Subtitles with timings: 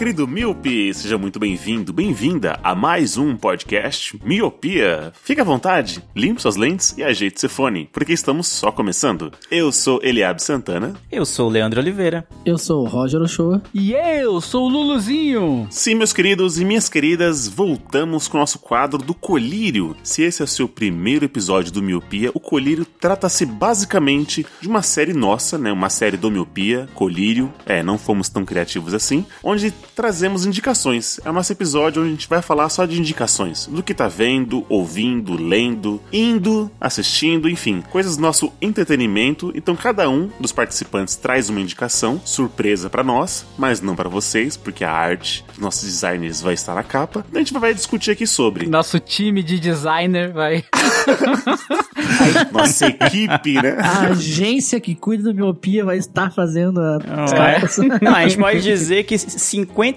[0.00, 5.12] Querido Miope, seja muito bem-vindo, bem-vinda a mais um podcast Miopia.
[5.22, 9.30] Fique à vontade, limpe suas lentes e ajeite seu fone, porque estamos só começando.
[9.50, 10.94] Eu sou Eliab Santana.
[11.12, 12.26] Eu sou o Leandro Oliveira.
[12.46, 13.62] Eu sou o Roger Ochoa.
[13.74, 15.66] E eu sou o Luluzinho.
[15.68, 19.94] Sim, meus queridos e minhas queridas, voltamos com o nosso quadro do Colírio.
[20.02, 24.80] Se esse é o seu primeiro episódio do Miopia, o Colírio trata-se basicamente de uma
[24.80, 25.70] série nossa, né?
[25.70, 27.52] Uma série do Miopia, Colírio.
[27.66, 29.70] É, não fomos tão criativos assim, onde
[30.00, 31.20] trazemos indicações.
[31.22, 34.08] É o nosso episódio onde a gente vai falar só de indicações, do que tá
[34.08, 39.52] vendo, ouvindo, lendo, indo, assistindo, enfim, coisas do nosso entretenimento.
[39.54, 44.56] Então cada um dos participantes traz uma indicação, surpresa para nós, mas não para vocês,
[44.56, 47.22] porque a arte dos nossos designers vai estar na capa.
[47.28, 50.64] Então a gente vai discutir aqui sobre Nosso time de designer vai.
[52.52, 53.76] nossa equipe, né?
[53.80, 56.96] A agência que cuida da miopia vai estar fazendo a...
[57.24, 57.88] as é?
[58.00, 59.89] Não, a gente pode dizer que 50%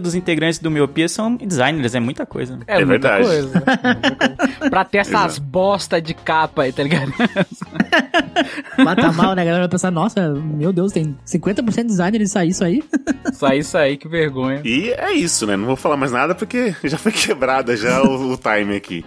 [0.00, 2.58] dos integrantes do Miopia são designers, é muita coisa.
[2.66, 3.24] É, É muita verdade.
[3.26, 3.62] coisa.
[4.70, 7.12] pra ter essas bosta de capa aí, tá ligado?
[8.78, 9.42] Mata mal, né?
[9.42, 12.82] A galera vai pensar, nossa, meu Deus, tem 50% de designer isso aí, isso aí.
[13.32, 14.60] Só isso aí, que vergonha.
[14.64, 15.56] E é isso, né?
[15.56, 19.04] Não vou falar mais nada porque já foi quebrada já o, o time aqui.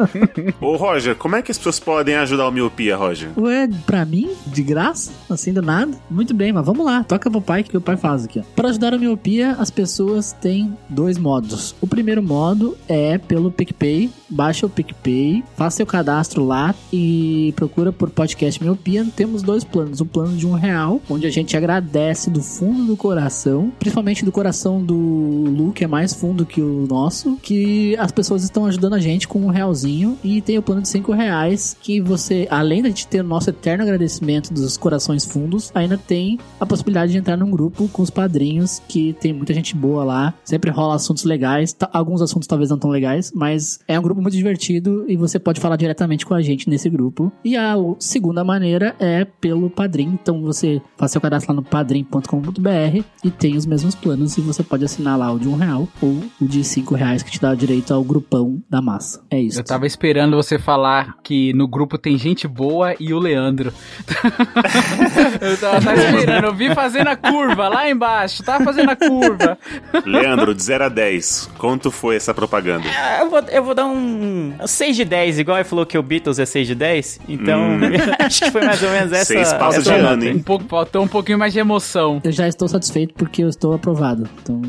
[0.60, 3.30] Ô, Roger, como é que as pessoas podem ajudar o Miopia, Roger?
[3.38, 5.92] Ué, pra mim, de graça, assim do nada.
[6.10, 8.40] Muito bem, mas vamos lá, toca pro pai que o pai faz aqui.
[8.40, 8.44] ó.
[8.56, 10.11] Para ajudar a miopia, as pessoas
[10.42, 11.76] têm dois modos.
[11.80, 14.10] O primeiro modo é pelo PicPay.
[14.30, 19.06] Baixa o PicPay, faça seu cadastro lá e procura por podcast Miopia.
[19.16, 20.02] Temos dois planos.
[20.02, 24.32] O plano de um real, onde a gente agradece do fundo do coração, principalmente do
[24.32, 28.94] coração do Lu, que é mais fundo que o nosso, que as pessoas estão ajudando
[28.94, 30.18] a gente com um realzinho.
[30.24, 33.84] E tem o plano de cinco reais, que você, além de ter o nosso eterno
[33.84, 38.82] agradecimento dos corações fundos, ainda tem a possibilidade de entrar num grupo com os padrinhos,
[38.88, 40.34] que tem muita gente boa lá.
[40.44, 41.76] Sempre rola assuntos legais.
[41.92, 45.60] Alguns assuntos talvez não tão legais, mas é um grupo muito divertido e você pode
[45.60, 47.32] falar diretamente com a gente nesse grupo.
[47.44, 50.18] E a segunda maneira é pelo Padrim.
[50.22, 54.64] Então você faz seu cadastro lá no padrim.com.br e tem os mesmos planos e você
[54.64, 57.54] pode assinar lá o de um real ou o de cinco reais que te dá
[57.56, 59.22] direito ao grupão da massa.
[59.30, 59.60] É isso.
[59.60, 63.74] Eu tava esperando você falar que no grupo tem gente boa e o Leandro.
[65.42, 69.58] eu tava, tava esperando, eu vi fazendo a curva lá embaixo, tava fazendo a curva.
[70.06, 72.86] Leandro, de 0 a 10, quanto foi essa propaganda?
[72.90, 76.04] Ah, Eu vou, eu vou dar um 6 de 10, igual ele falou que o
[76.04, 77.20] Beatles é 6 de 10.
[77.28, 77.62] Então,
[78.20, 79.26] acho que foi mais ou menos essa.
[79.26, 80.36] Seis pausas essa de nota ano, hein?
[80.36, 82.22] Um pouco, faltou um pouquinho mais de emoção.
[82.24, 84.28] Eu já estou satisfeito porque eu estou aprovado.
[84.42, 84.62] Então,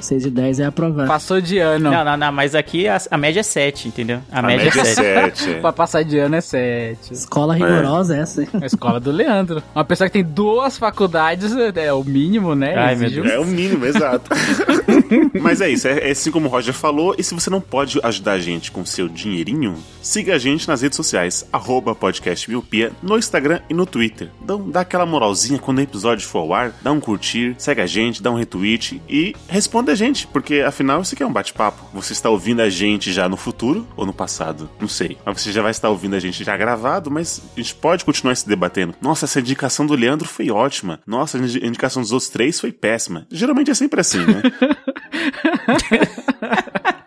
[0.00, 1.08] 6 de 10 é aprovado.
[1.08, 1.90] Passou de ano.
[1.90, 4.20] Não, não, não, mas aqui a, a média é 7, entendeu?
[4.30, 4.94] A, A média, média é é
[5.30, 5.38] 7.
[5.42, 5.60] 7.
[5.60, 7.12] Pra passar de ano é 7.
[7.12, 8.48] Escola rigorosa essa, hein?
[8.60, 9.62] A escola do Leandro.
[9.74, 12.74] Uma pessoa que tem duas faculdades é o mínimo, né?
[12.76, 13.32] Ai, meu Exige Deus.
[13.34, 14.30] É o mínimo, exato.
[15.40, 17.14] Mas é isso, é, é assim como o Roger falou.
[17.18, 20.82] E se você não pode ajudar a gente com seu dinheirinho, siga a gente nas
[20.82, 24.30] redes sociais, arroba podcast Miopia, no Instagram e no Twitter.
[24.42, 27.86] Então, dá aquela moralzinha quando o episódio for ao ar, dá um curtir, segue a
[27.86, 31.84] gente, dá um retweet e responda a gente, porque afinal isso aqui é um bate-papo.
[31.94, 34.68] Você está ouvindo a gente já no futuro ou no passado?
[34.80, 35.16] Não sei.
[35.24, 38.34] Mas você já vai estar ouvindo a gente já gravado, mas a gente pode continuar
[38.36, 38.94] se debatendo.
[39.00, 41.00] Nossa, essa indicação do Leandro foi ótima.
[41.06, 43.26] Nossa, a indi- indicação dos outros três foi péssima.
[43.30, 44.42] Geralmente é sempre assim, né?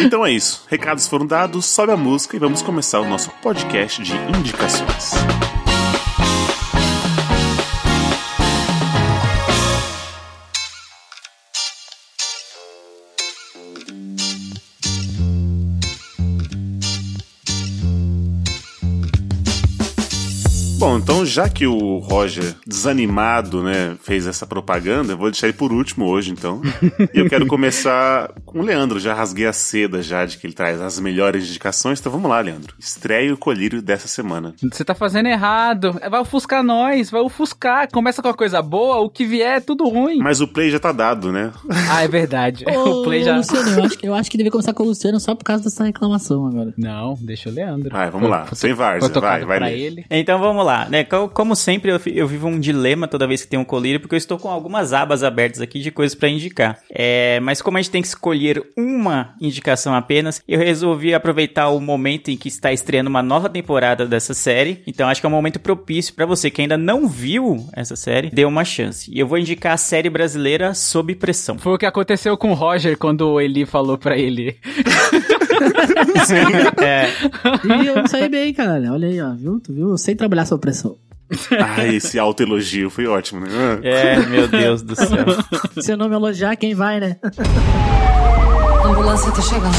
[0.00, 0.64] Então é isso.
[0.68, 5.47] Recados foram dados, sobe a música e vamos começar o nosso podcast de indicações.
[21.28, 26.06] Já que o Roger, desanimado, né, fez essa propaganda, eu vou deixar ele por último
[26.06, 26.60] hoje, então.
[27.14, 28.98] e eu quero começar com o Leandro.
[28.98, 32.00] Já rasguei a seda já de que ele traz as melhores indicações.
[32.00, 32.74] Então vamos lá, Leandro.
[32.78, 34.54] Estreia o colírio dessa semana.
[34.72, 35.92] Você tá fazendo errado.
[36.10, 37.88] Vai ofuscar nós, vai ofuscar.
[37.92, 40.18] Começa com a coisa boa, o que vier é tudo ruim.
[40.18, 41.52] Mas o play já tá dado, né?
[41.90, 42.64] Ah, é verdade.
[42.68, 43.36] Ô, o play já.
[43.36, 45.84] Luciano, eu acho, eu acho que devia começar com o Luciano só por causa dessa
[45.84, 46.74] reclamação agora.
[46.76, 47.90] Não, deixa o Leandro.
[47.90, 48.44] Vai, vamos lá.
[48.44, 49.08] Foi- Sem várzea.
[49.20, 50.04] Vai, vai ele.
[50.10, 51.04] Então vamos lá, né?
[51.18, 54.14] Co- Como sempre, eu, eu vivo um dilema toda vez que tem um colírio, porque
[54.14, 56.78] eu estou com algumas abas abertas aqui de coisas pra indicar.
[56.90, 61.80] É, mas como a gente tem que escolher uma indicação apenas, eu resolvi aproveitar o
[61.80, 64.82] momento em que está estreando uma nova temporada dessa série.
[64.86, 68.30] Então acho que é um momento propício pra você que ainda não viu essa série,
[68.30, 69.10] dê uma chance.
[69.12, 71.58] E eu vou indicar a série brasileira Sob Pressão.
[71.58, 74.56] Foi o que aconteceu com o Roger quando o Eli falou pra ele.
[76.82, 77.08] É,
[77.82, 78.92] E eu saí bem, cara.
[78.92, 79.32] Olha aí, ó.
[79.34, 79.60] Viu?
[79.60, 79.90] Tu viu?
[79.90, 80.96] Eu sei trabalhar sob pressão.
[81.60, 83.48] Ah, esse autoelogio foi ótimo, né?
[83.82, 85.26] É, meu Deus do céu.
[85.82, 87.16] Se eu não me elogiar, quem vai, né?
[87.22, 89.76] A ambulância tá chegando.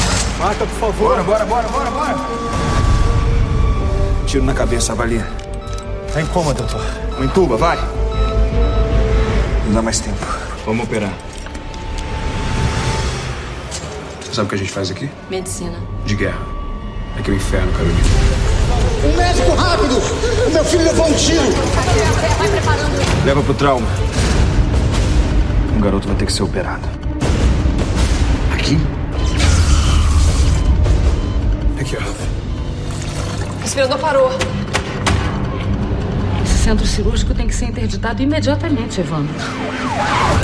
[0.98, 2.14] Bora, bora, bora, bora, bora!
[4.26, 5.26] Tiro na cabeça, avalia.
[6.14, 6.80] Tá em coma, doutor.
[7.18, 7.76] Um entuba, vai!
[9.66, 10.24] Não dá mais tempo.
[10.64, 11.12] Vamos operar.
[14.40, 15.10] Sabe o que a gente faz aqui?
[15.28, 15.78] Medicina.
[16.06, 16.40] De guerra.
[17.18, 17.98] Aqui é o inferno, Carolina.
[19.04, 19.96] Um médico rápido!
[20.46, 21.42] O meu filho levou um tiro!
[23.26, 23.86] Leva pro trauma.
[25.76, 26.88] Um garoto vai ter que ser operado.
[28.54, 28.78] Aqui?
[31.78, 33.58] Aqui, ó.
[33.58, 34.30] O respirador parou.
[36.70, 39.34] Centro cirúrgico tem que ser interditado imediatamente, Evandro.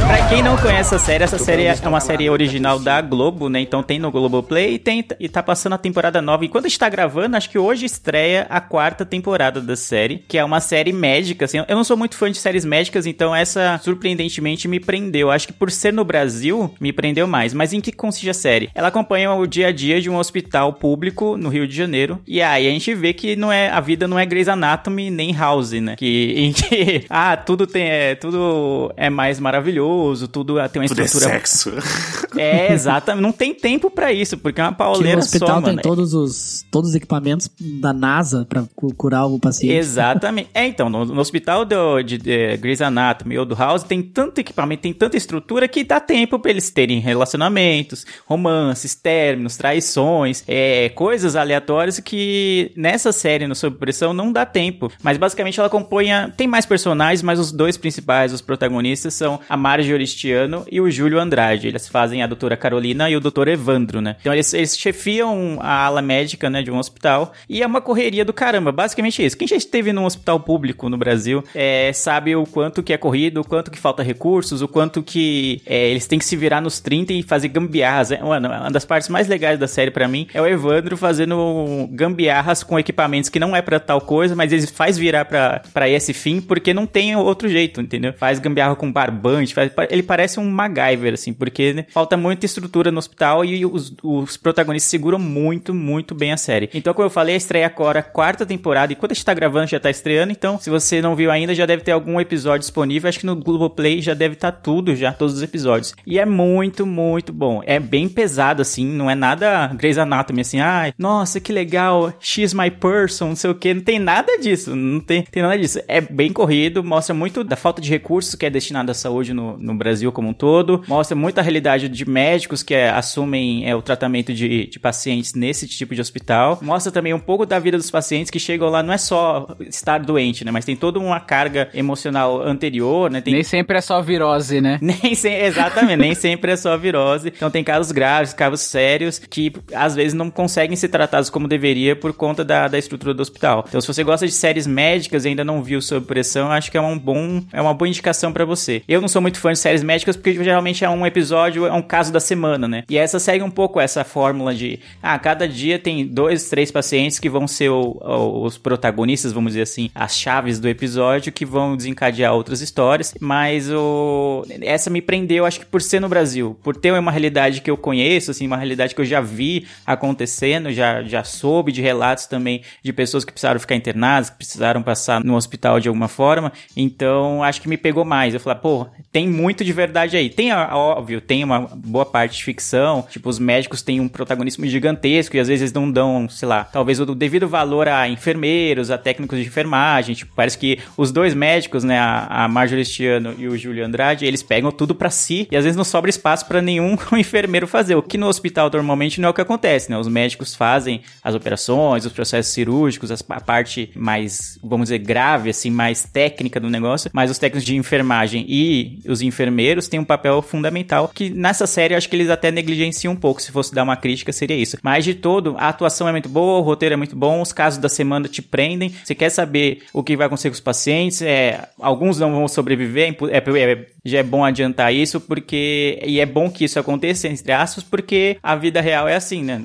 [0.07, 3.61] Pra quem não conhece a série, essa série é uma série original da Globo, né?
[3.61, 6.45] Então tem no Globoplay e, tem, e tá passando a temporada nova.
[6.45, 10.37] Enquanto a gente tá gravando, acho que hoje estreia a quarta temporada da série, que
[10.37, 11.59] é uma série médica, assim.
[11.59, 15.31] Eu não sou muito fã de séries médicas, então essa surpreendentemente me prendeu.
[15.31, 17.55] Acho que por ser no Brasil, me prendeu mais.
[17.55, 18.69] Mas em que consiste a série?
[18.75, 22.21] Ela acompanha o dia a dia de um hospital público no Rio de Janeiro.
[22.27, 25.33] E aí a gente vê que não é a vida não é Grey's Anatomy nem
[25.33, 25.95] House, né?
[25.97, 31.01] Que em que ah, tudo tem é, tudo é mais maravilhoso, tudo tem uma Tudo
[31.01, 31.73] é estrutura sexo.
[32.37, 35.55] É, exatamente, não tem tempo pra isso, porque é uma Que pauleira o hospital só,
[35.55, 35.81] tem mano.
[35.81, 39.75] todos os, todos os equipamentos da NASA pra cu- curar o paciente.
[39.75, 40.51] Exatamente.
[40.53, 44.39] É, então, no, no hospital do, de, de Grey's Anatomy ou do House tem tanto
[44.39, 50.91] equipamento, tem tanta estrutura que dá tempo pra eles terem relacionamentos, romances, términos, traições, é,
[50.91, 54.93] coisas aleatórias que nessa série, no Sob Pressão, não dá tempo.
[55.03, 56.33] Mas basicamente ela acompanha.
[56.37, 60.91] Tem mais personagens, mas os dois principais, os protagonistas, são a Marge Oristiano e o
[60.91, 61.69] Júlio Andrade.
[61.69, 64.17] Eles fazem a doutora Carolina e o doutor Evandro, né?
[64.21, 68.25] Então eles, eles chefiam a ala médica, né, de um hospital e é uma correria
[68.25, 68.73] do caramba.
[68.73, 69.37] Basicamente isso.
[69.37, 73.41] Quem já esteve num hospital público no Brasil é, sabe o quanto que é corrido,
[73.41, 76.81] o quanto que falta recursos, o quanto que é, eles têm que se virar nos
[76.81, 78.13] 30 e fazer gambiarras.
[78.13, 81.89] É, Mano, uma das partes mais legais da série pra mim é o Evandro fazendo
[81.91, 85.86] gambiarras com equipamentos que não é pra tal coisa, mas ele faz virar pra pra
[85.89, 88.13] esse fim porque não tem outro jeito, entendeu?
[88.13, 92.91] Faz gambiarra com barbante, faz- ele parece um MacGyver, assim, porque né, falta muita estrutura
[92.91, 96.69] no hospital e os, os protagonistas seguram muito, muito bem a série.
[96.75, 99.67] Então, como eu falei, estreia agora a quarta temporada, e quando a gente tá gravando
[99.67, 103.09] já tá estreando, então se você não viu ainda, já deve ter algum episódio disponível,
[103.09, 105.95] acho que no Globoplay já deve estar tudo já, todos os episódios.
[106.07, 107.63] E é muito, muito bom.
[107.67, 112.53] É bem pesado, assim, não é nada Grey's Anatomy, assim, ai, nossa, que legal, she's
[112.55, 115.76] my person, não sei o que, não tem nada disso, não tem, tem nada disso.
[115.89, 119.57] É bem corrido, mostra muito da falta de recursos que é destinado à saúde no,
[119.59, 123.75] no Brasil como um todo, mostra muito a realidade de médicos que é, assumem é,
[123.75, 127.77] o tratamento de, de pacientes nesse tipo de hospital, mostra também um pouco da vida
[127.77, 131.21] dos pacientes que chegam lá, não é só estar doente, né, mas tem toda uma
[131.21, 134.79] carga emocional anterior, né, tem Nem sempre é só virose, né?
[134.83, 137.29] nem sempre, exatamente, nem sempre é só virose.
[137.29, 141.97] Então tem casos graves, casos sérios, que às vezes não conseguem ser tratados como deveria
[141.97, 143.65] por conta da, da estrutura do hospital.
[143.69, 146.79] Então se você gosta de séries médicas e ainda não viu Sob Pressão, acho que
[146.79, 148.83] é um bom, é uma boa indicação pra você.
[148.89, 151.83] Eu não sou muito fã de séries médicas porque geralmente é um episódio, é um
[151.83, 152.85] caso da semana, né?
[152.89, 157.19] E essa segue um pouco essa fórmula de, ah, cada dia tem dois, três pacientes
[157.19, 161.45] que vão ser o- o- os protagonistas, vamos dizer assim, as chaves do episódio que
[161.45, 166.57] vão desencadear outras histórias, mas o essa me prendeu, acho que por ser no Brasil,
[166.63, 170.71] por ter uma realidade que eu conheço, assim, uma realidade que eu já vi acontecendo,
[170.73, 175.23] já, já soube de relatos também de pessoas que precisaram ficar internadas, que precisaram passar
[175.25, 178.35] no hospital de alguma forma, então acho que me pegou mais.
[178.35, 180.29] Eu falei, pô, tem muito de verdade aí.
[180.29, 185.37] Tem, óbvio, tem uma boa parte de ficção, tipo, os médicos têm um protagonismo gigantesco
[185.37, 189.39] e às vezes não dão, sei lá, talvez o devido valor a enfermeiros, a técnicos
[189.39, 193.85] de enfermagem, tipo, parece que os dois médicos, né, a, Marjorie Stiano e o Júlio
[193.85, 197.67] Andrade, eles pegam tudo pra si e às vezes não sobra espaço pra nenhum enfermeiro
[197.67, 199.99] fazer, o que no hospital normalmente não é o que acontece, né?
[199.99, 205.71] Os médicos fazem as operações, os processos cirúrgicos, a parte mais, vamos dizer, grave, assim,
[205.71, 210.43] mais técnica do negócio, mas os técnicos de enfermagem e os enfermeiros têm um papel
[210.43, 213.83] fundamental que nessa série eu acho que eles até negligenciam um pouco, se fosse dar
[213.83, 214.79] uma crítica seria isso.
[214.83, 217.79] Mas de todo, a atuação é muito boa, o roteiro é muito bom, os casos
[217.79, 221.69] da semana te prendem, você quer saber o que vai acontecer com os pacientes, é,
[221.81, 226.27] alguns não vão sobreviver, é é, é- já é bom adiantar isso, porque, e é
[226.27, 229.61] bom que isso aconteça, entre aspas, porque a vida real é assim, né?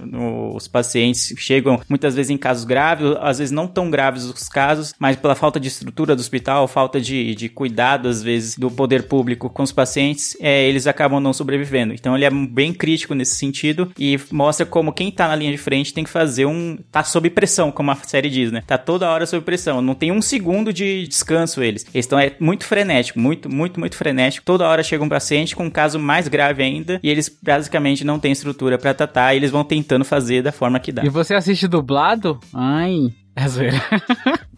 [0.56, 4.96] Os pacientes chegam muitas vezes em casos graves, às vezes não tão graves os casos,
[4.98, 9.04] mas pela falta de estrutura do hospital, falta de, de cuidado, às vezes, do poder
[9.04, 11.94] público com os pacientes, é, eles acabam não sobrevivendo.
[11.94, 15.58] Então ele é bem crítico nesse sentido e mostra como quem tá na linha de
[15.58, 16.78] frente tem que fazer um.
[16.92, 18.64] tá sob pressão, como a série diz, né?
[18.66, 19.82] Tá toda hora sob pressão.
[19.82, 21.86] Não tem um segundo de descanso eles.
[21.94, 24.46] Eles estão é muito frenético, muito, muito, muito frenético.
[24.46, 28.20] Toda hora chega um paciente com um caso mais grave ainda e eles basicamente não
[28.20, 31.04] têm estrutura pra tratar e eles vão tentando fazer da forma que dá.
[31.04, 32.40] E você assiste dublado?
[32.54, 33.82] Ai, é zoeira.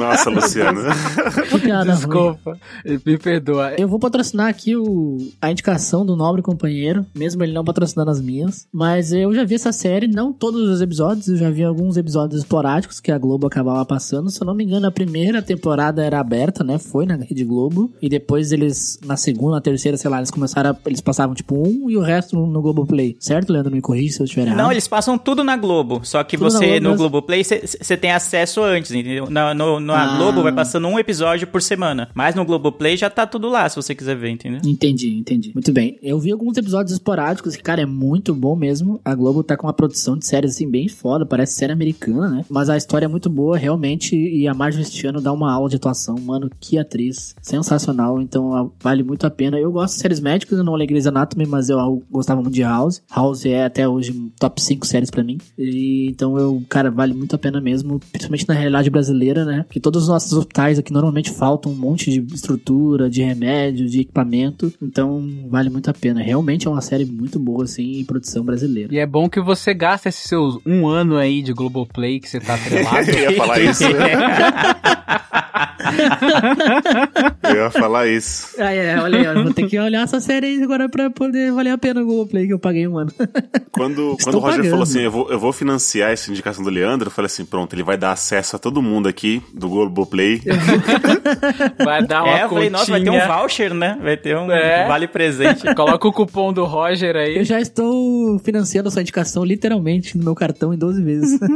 [0.00, 0.30] Nossa,
[1.94, 1.96] ruim.
[1.96, 3.74] Desculpa, me perdoa.
[3.74, 8.20] Eu vou patrocinar aqui o, a indicação do Nobre Companheiro, mesmo ele não patrocinando as
[8.20, 8.66] minhas.
[8.72, 12.40] Mas eu já vi essa série, não todos os episódios, eu já vi alguns episódios
[12.42, 14.30] esporádicos que a Globo acabava passando.
[14.30, 16.78] Se eu não me engano, a primeira temporada era aberta, né?
[16.78, 17.92] Foi na Rede Globo.
[18.00, 21.56] E depois eles, na segunda, na terceira, sei lá, eles começaram a, Eles passavam tipo
[21.56, 23.16] um e o resto no, Globoplay.
[23.18, 23.72] Certo, Leandro?
[23.72, 24.56] Me corrija se eu estiver errado.
[24.56, 26.00] Não, eles passam tudo na Globo.
[26.04, 26.96] Só que Tudo você, Globo no mesmo.
[26.96, 29.28] Globoplay, você tem acesso antes, entendeu?
[29.30, 30.16] Na, no, Ah.
[30.16, 32.08] Globo vai passando um episódio por semana.
[32.14, 34.60] Mas no Globoplay já tá tudo lá, se você quiser ver, entendeu?
[34.64, 35.50] Entendi, entendi.
[35.54, 35.98] Muito bem.
[36.02, 39.00] Eu vi alguns episódios esporádicos que, cara, é muito bom mesmo.
[39.04, 42.44] A Globo tá com uma produção de séries assim bem foda, parece série americana, né?
[42.48, 45.76] Mas a história é muito boa, realmente, e a Marjorie Stiano dá uma aula de
[45.76, 46.16] atuação.
[46.20, 47.34] Mano, que atriz.
[47.42, 49.58] Sensacional, então vale muito a pena.
[49.58, 52.62] Eu gosto de séries médicas, eu não olhei Grey's Anatomy, mas eu gostava muito de
[52.62, 53.02] House.
[53.14, 55.38] House é até hoje top 5 séries pra mim.
[55.58, 59.64] E, então eu, cara, vale muito a pena mesmo, principalmente na realidade brasileira, né?
[59.70, 64.00] Que todos os nossos hospitais aqui normalmente faltam um monte de estrutura, de remédio, de
[64.00, 64.72] equipamento.
[64.82, 66.20] Então vale muito a pena.
[66.22, 68.92] Realmente é uma série muito boa, assim, em produção brasileira.
[68.94, 72.40] E é bom que você gasta esses seus um ano aí de Globoplay que você
[72.40, 73.10] tá atrelado.
[73.10, 73.84] Eu ia falar isso.
[77.42, 78.50] Eu ia falar isso.
[78.60, 81.70] Ah, é, olha aí, vou ter que olhar essa série aí agora pra poder valer
[81.70, 83.10] a pena o Globoplay que eu paguei um ano.
[83.72, 84.70] Quando, Estou quando o Roger pagando.
[84.70, 87.74] falou assim, eu vou, eu vou financiar essa indicação do Leandro, eu falei assim, pronto,
[87.74, 90.40] ele vai dar acesso a todo mundo aqui do Globoplay.
[91.84, 93.98] Vai dar uma é, falei, nossa, vai ter um voucher, né?
[94.02, 94.86] Vai ter um É.
[94.86, 95.62] vale presente.
[95.74, 97.36] Coloca o cupom do Roger aí.
[97.38, 101.40] Eu já estou financiando a sua indicação literalmente no meu cartão em 12 vezes.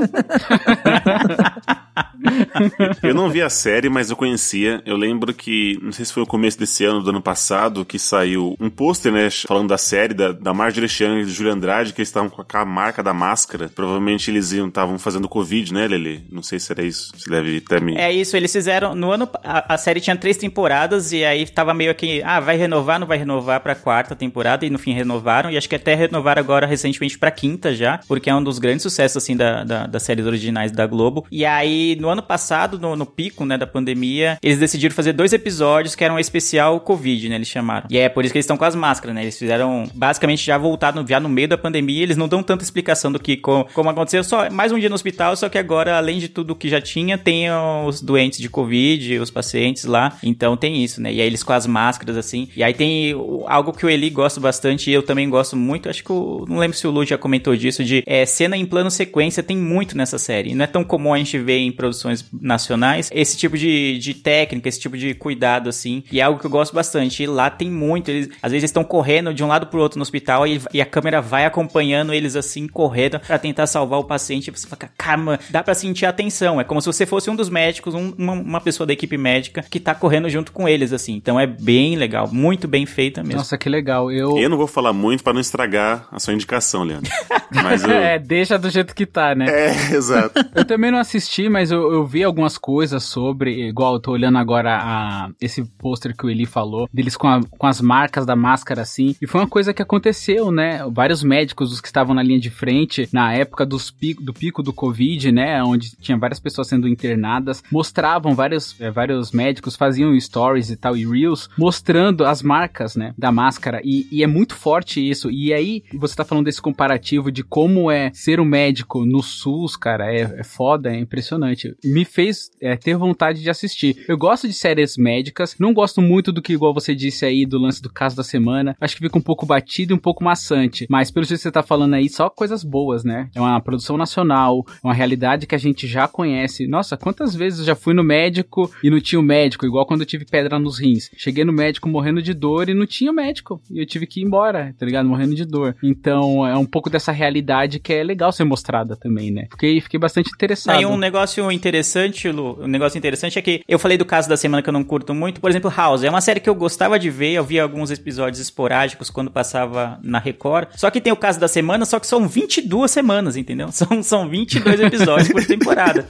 [3.02, 4.82] Eu não vi a série, mas eu conhecia.
[4.84, 7.98] Eu lembro que, não sei se foi no começo desse ano, do ano passado, que
[7.98, 11.92] saiu um pôster, né, falando da série, da, da Marjorie Chan e do Júlio Andrade,
[11.92, 13.70] que eles estavam com a marca da máscara.
[13.74, 16.24] Provavelmente eles iam, estavam fazendo Covid, né, Lele?
[16.30, 17.12] Não sei se era isso.
[17.16, 17.96] Você deve ter me...
[17.96, 18.94] É isso, eles fizeram.
[18.94, 19.28] No ano.
[19.42, 22.22] A, a série tinha três temporadas e aí tava meio que.
[22.22, 24.64] Ah, vai renovar, não vai renovar pra quarta temporada.
[24.66, 25.50] E no fim renovaram.
[25.50, 27.98] E acho que até renovaram agora recentemente pra quinta já.
[28.08, 31.26] Porque é um dos grandes sucessos, assim, da, da- das séries originais da Globo.
[31.30, 35.32] E aí, no ano passado, no, no pico, né, da pandemia, eles decidiram fazer dois
[35.32, 37.34] episódios que eram um especial Covid, né?
[37.36, 37.86] Eles chamaram.
[37.90, 39.22] E é por isso que eles estão com as máscaras, né?
[39.22, 42.02] Eles fizeram basicamente já voltado já no meio da pandemia.
[42.02, 44.22] Eles não dão tanta explicação do que co- como aconteceu.
[44.24, 47.16] Só mais um dia no hospital, só que agora, além de tudo que já tinha,
[47.18, 47.46] tem
[47.86, 50.16] os doentes de Covid, os pacientes lá.
[50.22, 51.12] Então tem isso, né?
[51.12, 52.48] E aí eles com as máscaras, assim.
[52.56, 53.12] E aí tem
[53.46, 55.88] algo que o Eli gosta bastante e eu também gosto muito.
[55.88, 58.66] Acho que o, não lembro se o Lu já comentou disso, de é, cena em
[58.66, 60.54] plano sequência tem muito nessa série.
[60.54, 64.68] Não é tão comum a gente ver em produções nacionais esse tipo de, de técnica,
[64.68, 66.02] esse tipo de cuidado, assim.
[66.10, 67.22] E é algo que eu gosto bastante.
[67.22, 68.10] E lá tem muito.
[68.10, 70.86] Eles, às vezes estão correndo de um lado pro outro no hospital e, e a
[70.86, 74.48] câmera vai acompanhando eles assim, correndo pra tentar salvar o paciente.
[74.48, 76.60] E você fala, caramba, dá pra sentir a tensão.
[76.60, 79.62] É como se você fosse um dos médicos, um- uma, uma pessoa da equipe médica
[79.68, 81.14] que tá correndo junto com eles, assim.
[81.14, 83.38] Então é bem legal, muito bem feita mesmo.
[83.38, 84.10] Nossa, que legal.
[84.10, 84.36] Eu.
[84.38, 87.10] Eu não vou falar muito pra não estragar a sua indicação, Leandro.
[87.52, 87.90] Mas eu...
[87.90, 89.46] É, deixa do jeito que tá, né?
[89.48, 90.44] É, exato.
[90.54, 94.38] Eu também não assisti, mas eu, eu vi algumas coisas sobre, igual eu tô olhando
[94.38, 98.34] agora a, esse pôster que o Eli falou, deles com, a- com as marcas da
[98.34, 100.84] máscara assim, e foi uma coisa que aconteceu, né?
[100.90, 104.62] Vários médicos, os que estavam na linha de frente, na época dos pico, do pico
[104.62, 105.62] do Covid, né?
[105.62, 110.96] Onde tinha várias pessoas sendo internadas, mostravam vários, eh, vários médicos, faziam stories e tal,
[110.96, 113.14] e reels, mostrando as marcas, né?
[113.16, 117.30] Da máscara, e, e é muito forte isso, e aí você tá falando desse comparativo
[117.30, 121.74] de como é ser um médico no SUS, cara, é, é foda, é impressionante.
[121.84, 124.04] Me fez é, ter vontade de assistir.
[124.08, 127.58] Eu gosto de séries médicas, não gosto muito do que, igual você disse aí, do
[127.58, 128.76] lance do caso da semana.
[128.80, 130.86] Acho que fica um pouco batido e um pouco maçante.
[130.88, 133.28] Mas pelo jeito que você tá falando aí, só coisas boas, né?
[133.34, 135.13] É uma produção nacional, é uma realidade
[135.46, 136.66] que a gente já conhece.
[136.66, 140.00] Nossa, quantas vezes eu já fui no médico e não tinha o médico, igual quando
[140.00, 141.10] eu tive pedra nos rins.
[141.16, 143.60] Cheguei no médico morrendo de dor e não tinha o médico.
[143.70, 145.08] E eu tive que ir embora, tá ligado?
[145.08, 145.76] Morrendo de dor.
[145.82, 149.46] Então é um pouco dessa realidade que é legal ser mostrada também, né?
[149.50, 150.76] Fiquei, fiquei bastante interessado.
[150.76, 154.36] Aí um negócio interessante, Lu, um negócio interessante é que eu falei do caso da
[154.36, 156.02] semana que eu não curto muito, por exemplo, House.
[156.02, 159.98] É uma série que eu gostava de ver, eu via alguns episódios esporádicos quando passava
[160.02, 160.68] na Record.
[160.76, 163.70] Só que tem o caso da semana, só que são 22 semanas, entendeu?
[163.74, 164.93] São, são 22 episódios
[165.32, 166.06] por temporada.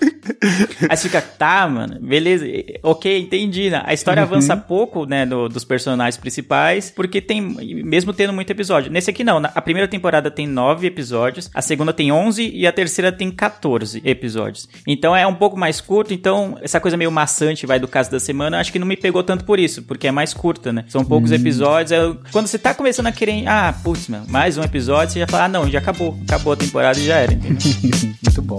[0.88, 2.44] Aí você fica, tá, mano, beleza,
[2.82, 3.70] ok, entendi.
[3.70, 3.82] né?
[3.84, 4.28] A história Uhum.
[4.28, 8.90] avança pouco, né, do- dos personagens principais, porque tem, mesmo tendo muito episódio.
[8.90, 12.72] Nesse aqui não, a primeira temporada tem 9 episódios, a segunda tem 11 e a
[12.72, 14.68] terceira tem 14 episódios.
[14.86, 18.20] Então é um pouco mais curto, então essa coisa meio maçante, vai, do caso da
[18.20, 20.84] semana, acho que não me pegou tanto por isso, porque é mais curta, né?
[20.88, 24.62] São poucos episódios, aí quando você tá começando a querer, ah, putz, mano, mais um
[24.62, 27.58] episódio, você já fala, ah, não, já acabou, acabou a temporada e já era, entendeu?
[28.24, 28.58] Muito bom.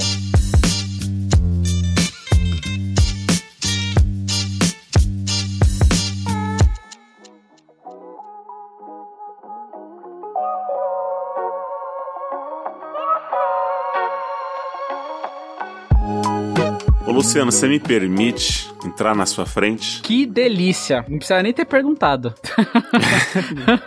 [17.16, 20.02] Luciano, você me permite entrar na sua frente?
[20.02, 21.06] Que delícia.
[21.08, 22.34] Não precisa nem ter perguntado.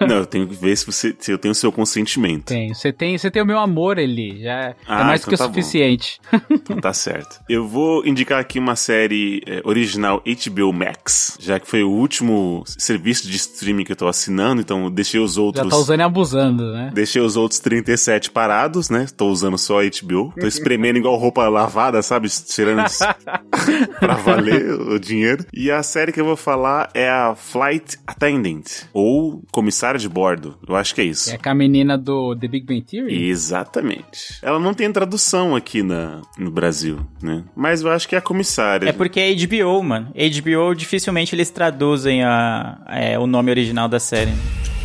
[0.07, 2.47] Não, eu tenho que ver se, você, se eu tenho o seu consentimento.
[2.47, 2.75] Tem.
[2.75, 4.43] Você tem, você tem o meu amor, Eli.
[4.43, 5.55] Já é Ah, mais então que o tá bom.
[5.55, 6.21] suficiente.
[6.51, 7.41] Então tá certo.
[7.49, 12.63] Eu vou indicar aqui uma série é, original HBO Max, já que foi o último
[12.67, 15.69] serviço de streaming que eu tô assinando, então deixei os Já outros.
[15.69, 16.91] tá usando e abusando, né?
[16.93, 19.07] Deixei os outros 37 parados, né?
[19.17, 20.33] Tô usando só a HBO.
[20.39, 22.29] Tô espremendo igual roupa lavada, sabe?
[22.29, 22.85] Tirando
[24.01, 24.65] pra valer
[24.95, 25.45] o dinheiro.
[25.53, 30.59] E a série que eu vou falar é a Flight Attendant, ou Comissário de Bordo.
[30.67, 31.31] Eu acho que é isso.
[31.31, 33.29] É com a menina do The Big Bang Theory?
[33.29, 34.39] Exatamente.
[34.43, 37.45] Ela não tem tradução aqui na, no Brasil, né?
[37.55, 38.89] Mas eu acho que é a comissária.
[38.89, 40.13] É porque é HBO, mano.
[40.15, 44.33] HBO dificilmente eles traduzem a, é, o nome original da série.
[44.33, 44.78] Ladies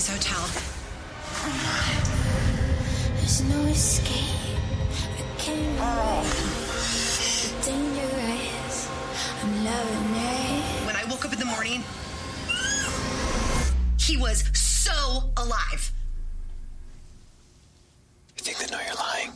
[0.00, 0.48] his hotel.
[3.16, 4.56] There's no escape.
[5.18, 6.24] I can't run.
[6.24, 8.88] It's dangerous.
[9.42, 10.86] I'm loving it.
[10.86, 11.84] When I woke up in the morning,
[13.98, 15.92] he was so alive.
[18.38, 19.32] You think they know you're lying?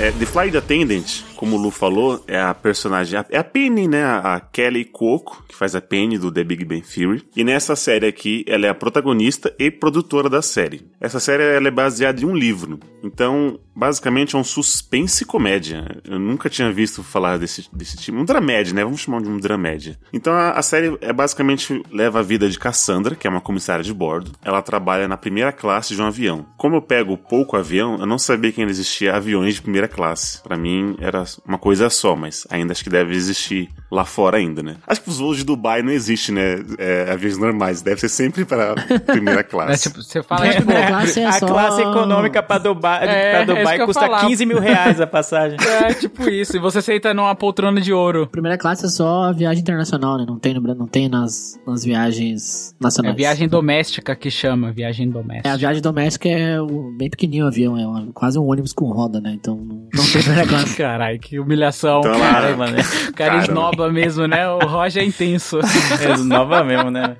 [0.00, 3.20] É, The Flight Attendant, como o Lu falou, é a personagem.
[3.28, 4.02] É a Penny, né?
[4.02, 7.22] A Kelly Cuoco, que faz a Penny do The Big Bang Theory.
[7.36, 10.88] E nessa série aqui, ela é a protagonista e produtora da série.
[10.98, 12.80] Essa série ela é baseada em um livro.
[13.04, 15.84] Então, basicamente, é um suspense comédia.
[16.04, 18.16] Eu nunca tinha visto falar desse, desse tipo.
[18.18, 18.84] Um dramédia, né?
[18.84, 19.98] Vamos chamar de um dramédia.
[20.12, 23.82] Então, a, a série é basicamente leva a vida de Cassandra, que é uma comissária
[23.82, 24.32] de bordo.
[24.44, 26.44] Ela trabalha na primeira classe de um avião.
[26.58, 30.42] Como eu pego pouco avião, eu não sabia que ainda existia aviões de primeira classe.
[30.42, 34.62] Pra mim, era uma coisa só, mas ainda acho que deve existir lá fora ainda,
[34.62, 34.76] né?
[34.86, 36.62] Acho que os voos de Dubai não existem, né?
[36.78, 37.80] É, aviões normais.
[37.80, 38.74] Deve ser sempre para
[39.06, 39.88] primeira É, classe.
[39.88, 43.30] tipo, você fala, É, tipo, primeira classe é a só- classe econômica pra Dubai, É,
[43.30, 44.26] pra é Dubai que eu ia custa falar.
[44.26, 45.58] 15 mil reais a passagem.
[45.84, 46.56] é tipo isso.
[46.56, 48.26] E você senta numa poltrona de ouro.
[48.26, 50.24] Primeira classe é só a viagem internacional, né?
[50.26, 53.16] Não tem, no não tem nas, nas viagens É nacionais.
[53.16, 55.48] viagem doméstica que chama, viagem doméstica.
[55.48, 58.72] É, a viagem doméstica é o- bem pequenininho o avião, é uma- quase um ônibus
[58.72, 59.32] com roda, né?
[59.34, 60.76] Então não, não tem primeira classe.
[60.76, 62.00] Caralho, que humilhação.
[62.00, 62.76] Então, cara, mano.
[63.08, 64.48] o cara esnoba mesmo, né?
[64.48, 65.58] O Roger é intenso.
[66.00, 67.16] É nova mesmo, né?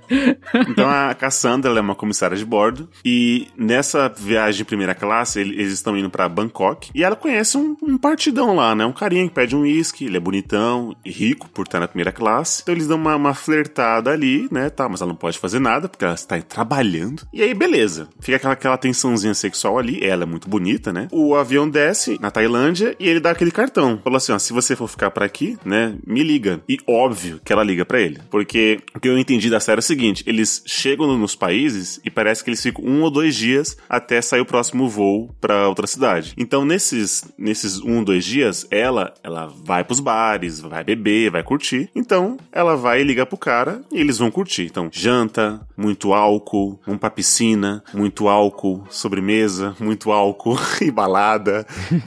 [0.68, 5.40] Então a Cassandra ela é uma comissária de bordo e nessa viagem de primeira classe
[5.40, 8.84] ele- eles estão indo para Bangkok e ela conhece um, um partidão lá, né?
[8.84, 12.12] Um carinha que pede um uísque, ele é bonitão e rico por estar na primeira
[12.12, 12.62] classe.
[12.62, 14.70] Então eles dão uma, uma flertada ali, né?
[14.70, 17.26] Tá, mas ela não pode fazer nada porque ela está trabalhando.
[17.32, 18.08] E aí, beleza.
[18.20, 20.04] Fica aquela, aquela tensãozinha sexual ali.
[20.04, 21.08] Ela é muito bonita, né?
[21.10, 24.00] O avião desce na Tailândia e ele dá aquele cartão.
[24.02, 25.96] Falou assim: ó, se você for ficar por aqui, né?
[26.06, 26.60] Me liga.
[26.68, 28.20] E óbvio que ela liga para ele.
[28.30, 32.10] Porque o que eu entendi da série é o seguinte: eles chegam nos países e
[32.10, 35.86] parece que eles ficam um ou dois dias até sair o próximo voo para outra
[35.86, 36.19] cidade.
[36.36, 41.90] Então, nesses, nesses um dois dias, ela, ela vai pros bares, vai beber, vai curtir.
[41.94, 44.64] Então, ela vai ligar pro cara e eles vão curtir.
[44.64, 51.66] Então, janta, muito álcool, vão pra piscina, muito álcool, sobremesa, muito álcool e balada.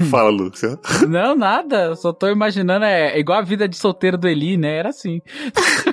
[0.09, 0.79] Fala, Lúcia.
[1.07, 1.85] Não, nada.
[1.85, 4.77] Eu só tô imaginando, é igual a vida de solteiro do Eli, né?
[4.77, 5.21] Era assim.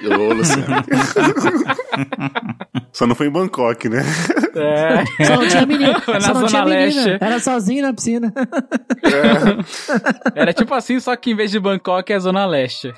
[0.04, 0.66] Ô, Luciano.
[2.92, 4.02] Só não foi em Bangkok, né?
[4.54, 5.24] É.
[5.24, 6.02] Só não tinha menina.
[6.06, 6.84] Na Só não tinha menina.
[6.84, 7.18] Leste.
[7.20, 8.09] Era sozinho na piscina.
[10.34, 12.92] Era tipo assim, só que em vez de Bangkok é Zona Leste.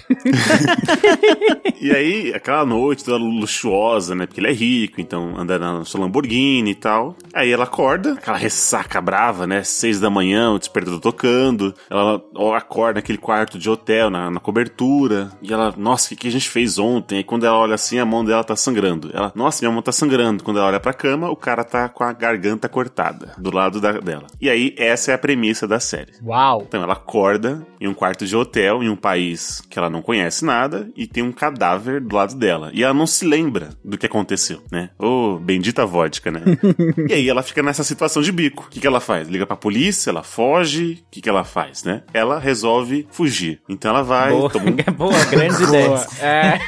[1.81, 4.27] E aí, aquela noite toda luxuosa, né?
[4.27, 7.17] Porque ele é rico, então anda na sua Lamborghini e tal.
[7.35, 9.63] Aí ela acorda, aquela ressaca brava, né?
[9.65, 11.75] Seis da manhã, o despertador tocando.
[11.91, 12.23] Ela
[12.57, 15.31] acorda naquele quarto de hotel, na, na cobertura.
[15.43, 17.19] E ela, nossa, o que, que a gente fez ontem?
[17.19, 19.11] Aí quando ela olha assim, a mão dela tá sangrando.
[19.13, 20.45] Ela, nossa, minha mão tá sangrando.
[20.45, 23.99] Quando ela olha pra cama, o cara tá com a garganta cortada do lado da-
[23.99, 24.27] dela.
[24.41, 26.13] E aí, essa é a premissa da série.
[26.25, 26.65] Uau.
[26.67, 30.45] Então ela acorda em um quarto de hotel em um país que ela não conhece
[30.45, 32.71] nada e tem um cadáver do lado dela.
[32.73, 34.91] E ela não se lembra do que aconteceu, né?
[34.99, 36.43] Ô, bendita vodka, né?
[37.09, 38.67] e aí ela fica nessa situação de bico.
[38.67, 39.29] O que, que ela faz?
[39.29, 41.03] Liga pra polícia, ela foge.
[41.07, 42.03] O que, que ela faz, né?
[42.13, 43.61] Ela resolve fugir.
[43.69, 45.69] Então ela vai, Boa, toma um boa, grandes Boa.
[45.69, 46.23] ideias.
[46.23, 46.59] É.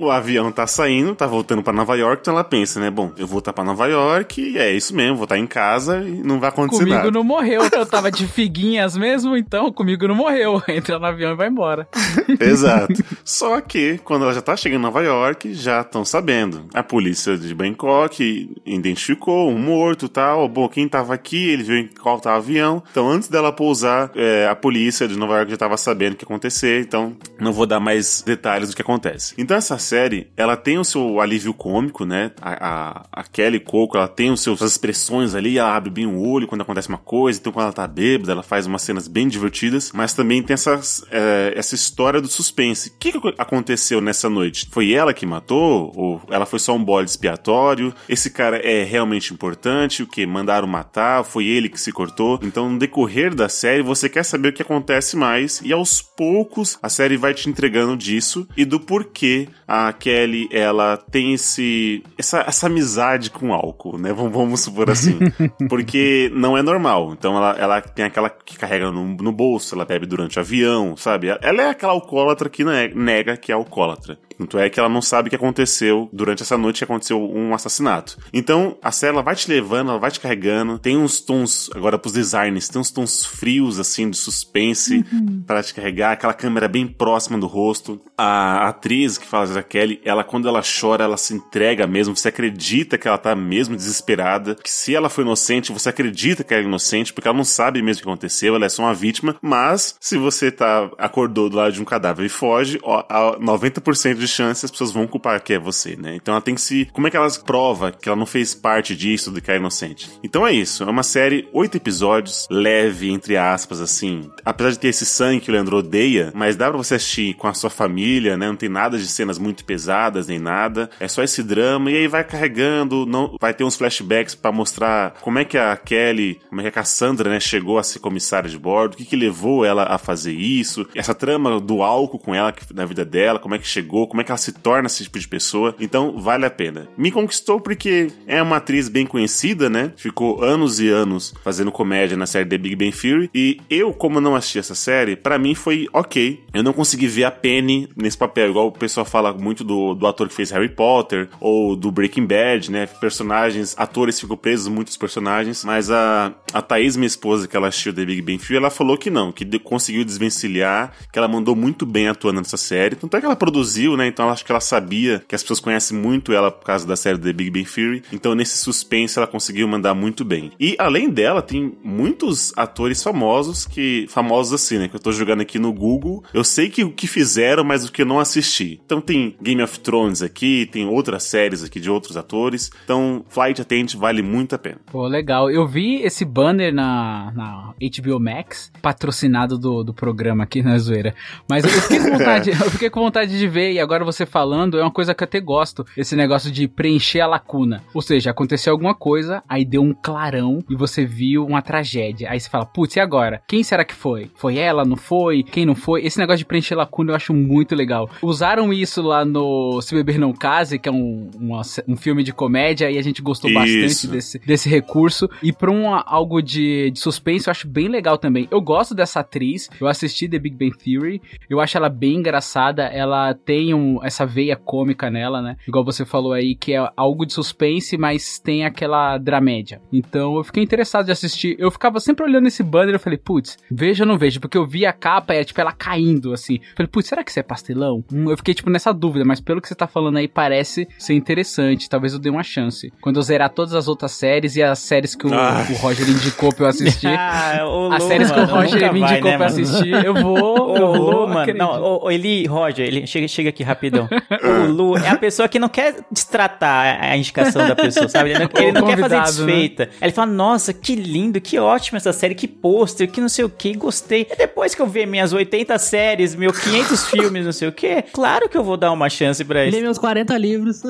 [0.00, 2.90] O avião tá saindo, tá voltando pra Nova York, então ela pensa, né?
[2.90, 5.98] Bom, eu vou voltar pra Nova York e é isso mesmo, vou estar em casa
[6.02, 7.10] e não vai acontecer Comigo nada.
[7.10, 7.62] não morreu.
[7.72, 10.62] Eu tava de figuinhas mesmo, então comigo não morreu.
[10.68, 11.88] Entra no avião e vai embora.
[12.40, 13.02] Exato.
[13.24, 16.66] Só que, quando ela já tá chegando em Nova York, já estão sabendo.
[16.74, 20.48] A polícia de Bangkok identificou um morto e tal.
[20.48, 22.82] Bom, quem tava aqui, ele viu em qual tava o avião.
[22.90, 26.24] Então, antes dela pousar, é, a polícia de Nova York já tava sabendo o que
[26.24, 26.80] ia acontecer.
[26.82, 29.34] Então, não vou dar mais detalhes do que acontece.
[29.38, 32.32] Então, essa série, ela tem o seu alívio cômico, né?
[32.40, 36.06] A, a, a Kelly Coco, ela tem os seus, suas expressões ali, ela abre bem
[36.06, 37.38] o olho quando acontece uma coisa.
[37.38, 39.92] Então, quando ela tá bêbada, ela faz umas cenas bem divertidas.
[39.92, 42.90] Mas também tem essas, é, essa história do suspense.
[42.90, 44.68] O que, que aconteceu nessa noite?
[44.70, 45.92] Foi ela que matou?
[45.94, 47.94] Ou ela foi só um bode expiatório?
[48.08, 50.02] Esse cara é realmente importante?
[50.02, 50.26] O que?
[50.26, 51.24] Mandaram matar?
[51.24, 52.38] Foi ele que se cortou?
[52.42, 55.60] Então, no decorrer da série, você quer saber o que acontece mais.
[55.64, 60.96] E aos poucos, a série vai te entregando disso e do porquê a Kelly, ela
[60.96, 64.12] tem esse essa, essa amizade com álcool, né?
[64.12, 65.18] Vamos, vamos supor assim.
[65.68, 67.12] Porque não é normal.
[67.12, 70.96] Então, ela, ela tem aquela que carrega no, no bolso, ela bebe durante o avião,
[70.96, 71.28] sabe?
[71.40, 74.18] Ela é aquela alcoólatra que ne- nega que é alcoólatra.
[74.40, 77.52] Tanto é que ela não sabe o que aconteceu durante essa noite que aconteceu um
[77.52, 78.16] assassinato.
[78.32, 80.78] Então, a série ela vai te levando, ela vai te carregando.
[80.78, 85.04] Tem uns tons, agora pros designers, tem uns tons frios, assim, de suspense
[85.46, 86.12] para te carregar.
[86.12, 88.00] Aquela câmera bem próxima do rosto.
[88.16, 92.16] A atriz que faz a Kelly, ela, quando ela chora, ela se entrega mesmo.
[92.16, 94.56] Você acredita que ela tá mesmo desesperada.
[94.56, 97.80] Que se ela foi inocente, você acredita que ela é inocente, porque ela não sabe
[97.80, 99.36] mesmo o que aconteceu, ela é só uma vítima.
[99.40, 104.14] Mas, se você tá, acordou do lado de um cadáver e foge, ó, a 90%
[104.14, 106.16] de chance as pessoas vão culpar que é você, né?
[106.16, 106.88] Então ela tem que se.
[106.92, 110.10] Como é que ela prova que ela não fez parte disso, de que é inocente?
[110.24, 110.82] Então é isso.
[110.82, 114.30] É uma série, oito episódios, leve, entre aspas, assim.
[114.44, 117.46] Apesar de ter esse sangue que o Leandro odeia, mas dá pra você assistir com
[117.46, 118.46] a sua família, né?
[118.46, 120.88] Não tem nada de cenas muito pesadas nem nada.
[120.98, 125.14] É só esse drama e aí vai carregando, não vai ter uns flashbacks pra mostrar
[125.20, 128.48] como é que a Kelly, como é que a Cassandra, né, chegou a ser comissária
[128.48, 132.34] de bordo, o que que levou ela a fazer isso, essa trama do álcool com
[132.34, 135.04] ela na vida dela, como é que chegou, como é que ela se torna esse
[135.04, 135.74] tipo de pessoa.
[135.78, 136.88] Então, vale a pena.
[136.96, 139.92] Me conquistou porque é uma atriz bem conhecida, né?
[139.96, 144.20] Ficou anos e anos fazendo comédia na série The Big Bang Theory e eu, como
[144.20, 146.42] não assisti essa série, pra mim foi ok.
[146.54, 150.06] Eu não consegui ver a Penny nesse papel, igual o pessoal fala muito do, do
[150.06, 152.86] ator que fez Harry Potter ou do Breaking Bad, né?
[152.86, 157.92] Personagens, atores ficam presos muitos personagens, mas a, a Thaís, minha esposa, que ela assistiu
[157.92, 161.54] The Big Bang Theory, ela falou que não, que de- conseguiu desvencilhar, que ela mandou
[161.56, 162.94] muito bem atuando nessa série.
[162.96, 164.06] Tanto é que ela produziu, né?
[164.06, 166.96] Então ela acho que ela sabia que as pessoas conhecem muito ela por causa da
[166.96, 168.02] série The Big Bang Theory.
[168.12, 170.52] Então nesse suspense ela conseguiu mandar muito bem.
[170.58, 174.06] E além dela, tem muitos atores famosos que.
[174.08, 174.88] famosos assim, né?
[174.88, 176.22] Que eu tô jogando aqui no Google.
[176.32, 178.80] Eu sei que o que fizeram, mas o que eu não assisti.
[178.90, 182.72] Então tem Game of Thrones aqui, tem outras séries aqui de outros atores.
[182.82, 184.78] Então Flight Attendant vale muito a pena.
[184.90, 185.48] Pô, legal.
[185.48, 191.14] Eu vi esse banner na, na HBO Max, patrocinado do, do programa aqui na zoeira.
[191.48, 194.76] Mas eu fiquei, com vontade, eu fiquei com vontade de ver, e agora você falando,
[194.76, 195.86] é uma coisa que eu até gosto.
[195.96, 197.84] Esse negócio de preencher a lacuna.
[197.94, 202.28] Ou seja, aconteceu alguma coisa, aí deu um clarão e você viu uma tragédia.
[202.28, 203.40] Aí você fala, putz, e agora?
[203.46, 204.32] Quem será que foi?
[204.34, 204.84] Foi ela?
[204.84, 205.44] Não foi?
[205.44, 206.04] Quem não foi?
[206.04, 208.10] Esse negócio de preencher lacuna eu acho muito legal.
[208.20, 212.32] Usaram isso lá no Se Beber Não Case, que é um, uma- um filme de
[212.32, 214.08] comédia, e a gente gostou bastante Isso.
[214.10, 215.28] desse, desse recurso.
[215.42, 218.48] E pra um, algo de, de suspense, eu acho bem legal também.
[218.50, 222.84] Eu gosto dessa atriz, eu assisti The Big Bang Theory, eu acho ela bem engraçada,
[222.84, 225.56] ela tem um, essa veia cômica nela, né?
[225.66, 229.80] Igual você falou aí, que é algo de suspense, mas tem aquela dramédia.
[229.92, 231.56] Então eu fiquei interessado de assistir.
[231.58, 234.40] Eu ficava sempre olhando esse banner e eu falei, putz, vejo ou não vejo?
[234.40, 236.54] Porque eu vi a capa, é tipo ela caindo assim.
[236.56, 238.04] Eu falei, putz, será que isso é pastelão?
[238.12, 241.14] Hum, eu fiquei tipo nessa dúvida, mas pelo que você tá falando aí, parece ser
[241.14, 241.88] interessante.
[241.88, 242.92] Talvez eu dê uma chance.
[243.00, 245.64] Quando eu zerar todas as outras séries e as séries que o, Ah.
[245.70, 247.08] o Roger indicou pra eu assistir.
[247.20, 249.60] Ah, ô, As séries que o mano, Roger me vai, indicou né, pra mano?
[249.62, 250.76] assistir, eu vou.
[250.76, 251.58] eu vou Lu, mano, acredito.
[251.62, 254.08] não, ô, ele, Roger, ele chega, chega aqui rapidão.
[254.42, 258.30] o Lu é a pessoa que não quer destratar a indicação da pessoa, sabe?
[258.30, 259.82] Ele não, ele não quer fazer convidado, desfeita.
[260.00, 263.44] Aí Ele fala, nossa, que lindo, que ótimo essa série, que pôster, que não sei
[263.44, 264.26] o que, gostei.
[264.30, 268.02] E depois que eu ver minhas 80 séries, meus 500 filmes, não sei o que,
[268.12, 269.80] claro que eu vou dar uma chance pra isso.
[269.80, 270.82] meus 40 livros.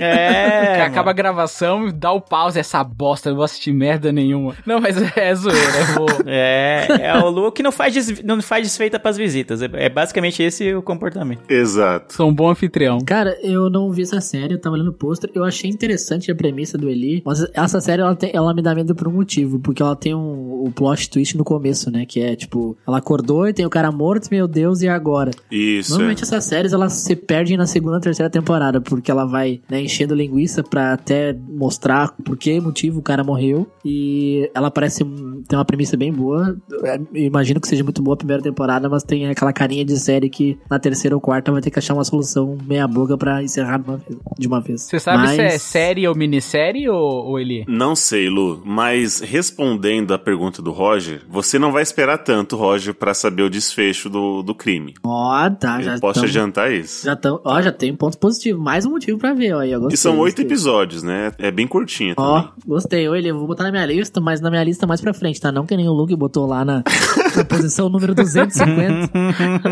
[0.00, 4.54] É, acaba a gravação, dá o pause, essa bosta, eu não vou assistir merda nenhuma.
[4.66, 6.08] Não, mas é zoeira, eu vou.
[6.26, 9.62] É, é o Lu que não faz, des- não faz desfeita pras visitas.
[9.62, 11.40] É, é basicamente esse o comportamento.
[11.48, 12.14] Exato.
[12.14, 12.98] Sou um bom anfitrião.
[13.00, 16.34] Cara, eu não vi essa série, eu tava olhando o pôster, eu achei interessante a
[16.34, 19.58] premissa do Eli, mas essa série ela, tem- ela me dá medo por um motivo,
[19.58, 23.48] porque ela tem um, o plot twist no começo, né, que é tipo, ela acordou
[23.48, 25.30] e tem o cara morto, meu Deus, e agora?
[25.50, 25.90] Isso.
[25.90, 30.14] Normalmente essas séries elas se perdem na segunda, terceira temporada, porque ela vai né, enchendo
[30.14, 33.66] linguiça pra até mostrar por que motivo o cara morreu.
[33.84, 35.04] E ela parece
[35.48, 36.56] ter uma premissa bem boa.
[36.70, 40.28] Eu imagino que seja muito boa a primeira temporada, mas tem aquela carinha de série
[40.30, 43.78] que na terceira ou quarta vai ter que achar uma solução meia boca pra encerrar
[43.78, 44.18] de uma vez.
[44.38, 44.82] De uma vez.
[44.82, 47.64] Você sabe se é Mas- série ou minissérie ou, ou Eli?
[47.68, 52.94] Não sei, Lu, mas respondendo a pergunta do Roger, você não vai esperar tanto, Roger,
[52.94, 54.94] pra saber o desfecho do, do crime.
[55.04, 57.04] Ó, tá, já Eu posso tamo- adiantar isso.
[57.06, 58.62] Já tão, ó, já tem pontos positivos.
[58.62, 59.60] Mais um motivo pra ver, ó.
[59.60, 61.32] aí, E são oito episódios, né?
[61.38, 62.52] É bem curtinha Ó, também.
[62.66, 63.08] gostei.
[63.08, 65.50] Olha, eu vou botar na minha lista, mas na minha lista mais pra frente, tá?
[65.52, 66.82] Não que nem o Luke botou lá na,
[67.36, 69.10] na posição número 250.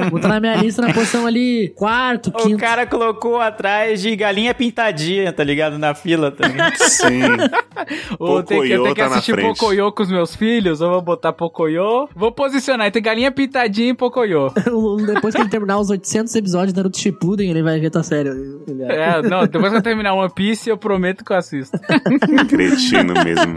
[0.03, 2.59] Vou botar na minha lista na posição ali, quarto, O quinto.
[2.59, 5.79] cara colocou atrás de galinha pintadinha, tá ligado?
[5.79, 6.77] Na fila, tá ligado?
[6.77, 7.20] Sim.
[8.18, 9.40] Ou tem que, eu tenho que tá assistir.
[9.40, 12.09] Pocoyo com os meus filhos, ou vou botar Pocoyo.
[12.14, 14.53] Vou posicionar entre galinha pintadinha e Pocoyo.
[15.07, 18.29] Depois que ele terminar os 800 episódios de Naruto Shippuden, ele vai ver série.
[18.29, 21.79] Ele é- É, não, depois que eu terminar One Piece, eu prometo que eu assisto.
[22.49, 23.55] Cretino mesmo.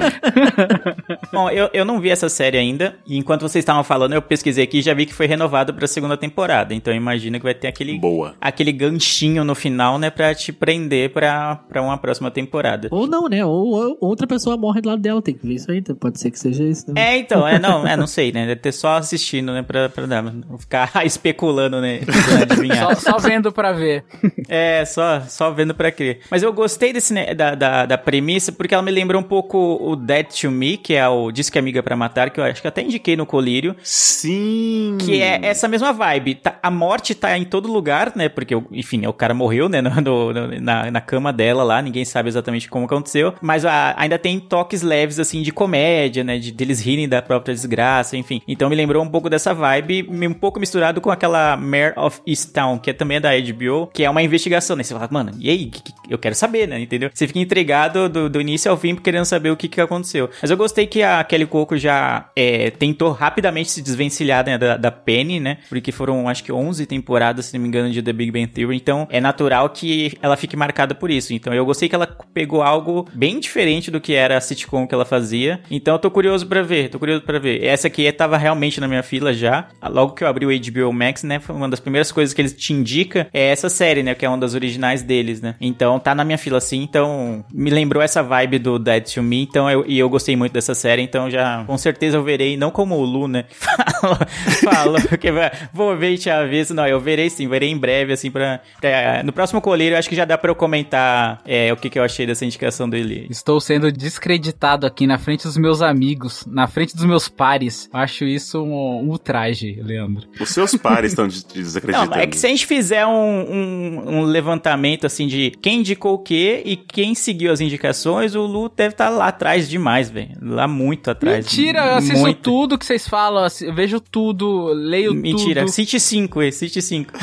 [1.31, 4.63] Bom, eu, eu não vi essa série ainda, e enquanto vocês estavam falando, eu pesquisei
[4.63, 6.73] aqui e já vi que foi renovado pra segunda temporada.
[6.73, 8.35] Então eu imagino que vai ter aquele, Boa.
[8.39, 12.87] aquele ganchinho no final, né, pra te prender pra, pra uma próxima temporada.
[12.91, 13.45] Ou não, né?
[13.45, 15.77] Ou, ou outra pessoa morre do lado dela, tem que ver isso aí.
[15.77, 17.13] então Pode ser que seja isso, né?
[17.13, 18.45] É, então, é, não, é, não sei, né?
[18.45, 22.01] Deve ter só assistindo, né, pra, pra dar, não ficar especulando, né,
[22.41, 22.95] adivinhar.
[22.95, 24.03] Só, só vendo pra ver.
[24.47, 26.19] É, só, só vendo pra crer.
[26.29, 29.77] Mas eu gostei desse, né, da, da, da premissa porque ela me lembrou um pouco
[29.81, 32.67] o Dead to Me, que é o Disque Amiga pra Matar, que eu acho que
[32.67, 33.75] até indiquei no Colírio.
[33.83, 34.97] Sim.
[34.99, 36.35] Que é essa mesma vibe.
[36.35, 38.29] Tá- a morte tá em todo lugar, né?
[38.29, 39.81] Porque, enfim, o cara morreu, né?
[40.01, 43.33] no- no- na, na cama dela lá, ninguém sabe exatamente como aconteceu.
[43.41, 46.37] Mas a- ainda tem toques leves, assim, de comédia, né?
[46.37, 48.41] De deles rirem da própria desgraça, enfim.
[48.47, 52.77] Então me lembrou um pouco dessa vibe, um pouco misturado com aquela Mare of Easttown,
[52.79, 54.83] que é também é da HBO, que é uma investigação, né?
[54.83, 55.71] Você fala, mano, e aí?
[56.09, 56.79] Eu quero saber, né?
[56.79, 57.09] Entendeu?
[57.13, 60.29] Você fica intrigado do, do início ao fim, querendo saber o que, que aconteceu.
[60.41, 64.77] Mas eu gostei que a Kelly Coco já é, tentou rapidamente se desvencilhar né, da,
[64.77, 65.57] da Penny, né?
[65.69, 68.75] Porque foram, acho que 11 temporadas, se não me engano, de The Big Bang Theory.
[68.75, 71.33] Então, é natural que ela fique marcada por isso.
[71.33, 74.93] Então, eu gostei que ela pegou algo bem diferente do que era a sitcom que
[74.93, 75.61] ela fazia.
[75.69, 76.89] Então, eu tô curioso pra ver.
[76.89, 77.63] Tô curioso pra ver.
[77.63, 79.67] Essa aqui tava realmente na minha fila já.
[79.83, 81.39] Logo que eu abri o HBO Max, né?
[81.39, 84.13] Foi uma das primeiras coisas que eles te indica é essa série, né?
[84.15, 85.55] Que é uma das originais deles, né?
[85.59, 86.81] Então, tá na minha fila sim.
[86.83, 89.43] Então, me lembrou essa vibe do Dead to Me.
[89.43, 91.01] Então, eu, e eu gostei muito dessa série.
[91.01, 92.55] Então, já com certeza eu verei.
[92.57, 93.45] Não como o Lu, né?
[93.63, 94.17] Falou,
[94.63, 96.73] falou que vai- vou ver e te aviso.
[96.73, 100.09] Não, eu verei sim, verei em breve, assim, pra, pra- No próximo colírio, eu acho
[100.09, 102.95] que já dá pra eu comentar é, o que, que eu achei dessa indicação do
[102.95, 103.27] Eli.
[103.29, 107.89] Estou sendo descreditado aqui na frente dos meus amigos, na frente dos meus pares.
[107.93, 110.27] Acho isso um, um ultraje, Leandro.
[110.39, 112.11] Os seus pares estão des- desacreditando.
[112.11, 116.13] Não, é que se a gente fizer um, um, um levantamento, assim, de quem indicou
[116.15, 120.29] o quê e quem seguiu as indicações, o Lu deve estar lá atrás demais, velho.
[120.41, 121.45] Lá muito atrás.
[121.45, 122.41] Mentira, eu assisto Muito.
[122.41, 125.71] tudo que vocês falam, eu vejo tudo, leio Mentira, tudo.
[125.71, 127.13] City 5, esse, City 5.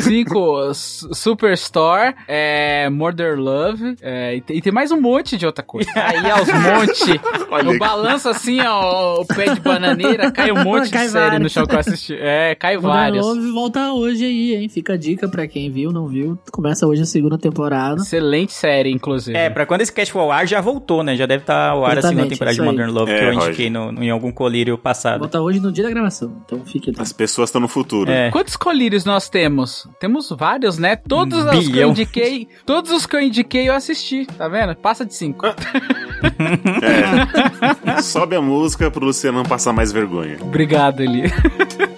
[0.00, 5.44] 5, S- Superstore, é, Murder Love, é, e, tem, e tem mais um monte de
[5.46, 5.90] outra coisa.
[5.94, 7.20] Aí aos monte,
[7.72, 11.48] eu balanço assim, ó, o pé de bananeira, cai um monte Cai de série no
[11.48, 12.14] chão que eu assisti.
[12.18, 13.26] É, cai Modern vários.
[13.26, 14.68] Love volta hoje aí, hein?
[14.68, 16.38] Fica a dica pra quem viu, não viu.
[16.52, 18.00] Começa hoje a segunda temporada.
[18.00, 19.36] Excelente série, inclusive.
[19.36, 21.16] É, pra quando esse cast for ao ar, já voltou, né?
[21.16, 22.62] Já deve estar ao ar a segunda Exatamente, temporada de.
[22.62, 23.92] Modern Love, que É, eu indiquei Roger.
[23.92, 25.18] no, em algum colírio passado.
[25.20, 26.42] Volta hoje no dia da gravação.
[26.44, 27.02] Então fique atento.
[27.02, 28.10] As pessoas estão no futuro.
[28.10, 28.30] É.
[28.30, 29.81] Quantos colírios nós temos?
[29.98, 30.96] Temos vários, né?
[30.96, 34.74] Todos os que eu indiquei, todos os que eu indiquei eu assisti, tá vendo?
[34.76, 35.46] Passa de cinco.
[38.02, 40.38] Sobe a música pro Luciano não passar mais vergonha.
[40.40, 41.32] Obrigado, Eli.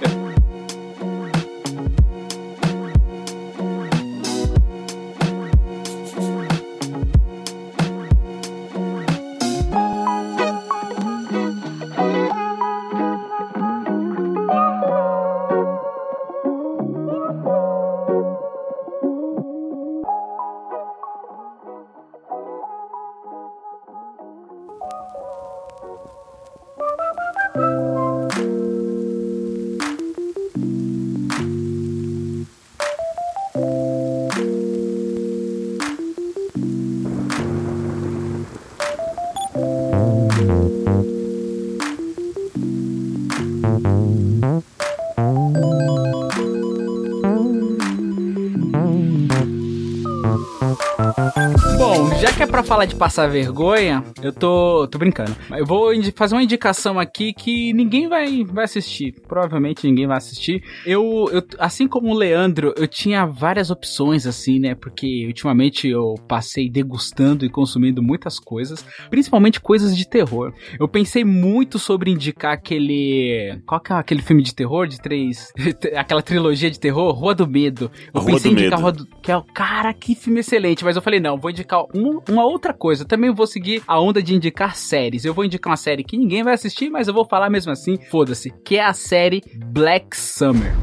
[52.75, 55.31] falar de passar vergonha, eu tô, tô brincando.
[55.57, 59.15] Eu vou fazer uma indicação aqui que ninguém vai, vai assistir.
[59.29, 60.61] Provavelmente ninguém vai assistir.
[60.85, 64.75] Eu, eu, assim como o Leandro, eu tinha várias opções, assim, né?
[64.75, 70.53] Porque ultimamente eu passei degustando e consumindo muitas coisas, principalmente coisas de terror.
[70.81, 73.57] Eu pensei muito sobre indicar aquele.
[73.65, 75.53] Qual que é aquele filme de terror de três.
[75.95, 77.13] aquela trilogia de terror?
[77.13, 77.89] Rua do Medo.
[78.13, 78.83] Eu Rua pensei do em indicar Medo.
[78.83, 80.85] Rua do que é o cara, que filme excelente.
[80.85, 83.03] Mas eu falei, não, vou indicar um- uma outra coisa.
[83.03, 85.25] Eu também vou seguir a onda de indicar séries.
[85.25, 87.99] Eu vou indicar uma série que ninguém vai assistir, mas eu vou falar mesmo assim,
[88.11, 88.51] foda-se.
[88.65, 90.75] Que é a série Black Summer.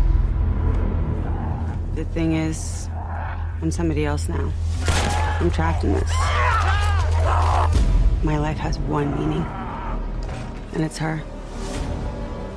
[1.95, 2.89] The thing is,
[3.61, 4.51] I'm somebody else now.
[5.41, 6.11] I'm trapped in this.
[8.23, 9.45] My life has one meaning,
[10.73, 11.21] and it's her.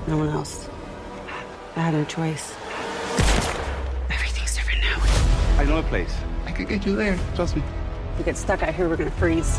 [0.06, 0.68] No one else.
[1.76, 2.54] I had no choice.
[4.10, 5.00] Everything's different now.
[5.58, 6.14] I know a place.
[6.46, 7.18] I could get you there.
[7.34, 7.62] Trust me.
[8.14, 9.58] If we get stuck out here, we're gonna freeze.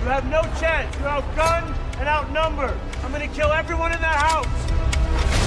[0.00, 0.96] You have no chance.
[0.96, 2.80] You're outgunned and outnumbered.
[3.04, 5.39] I'm gonna kill everyone in that house.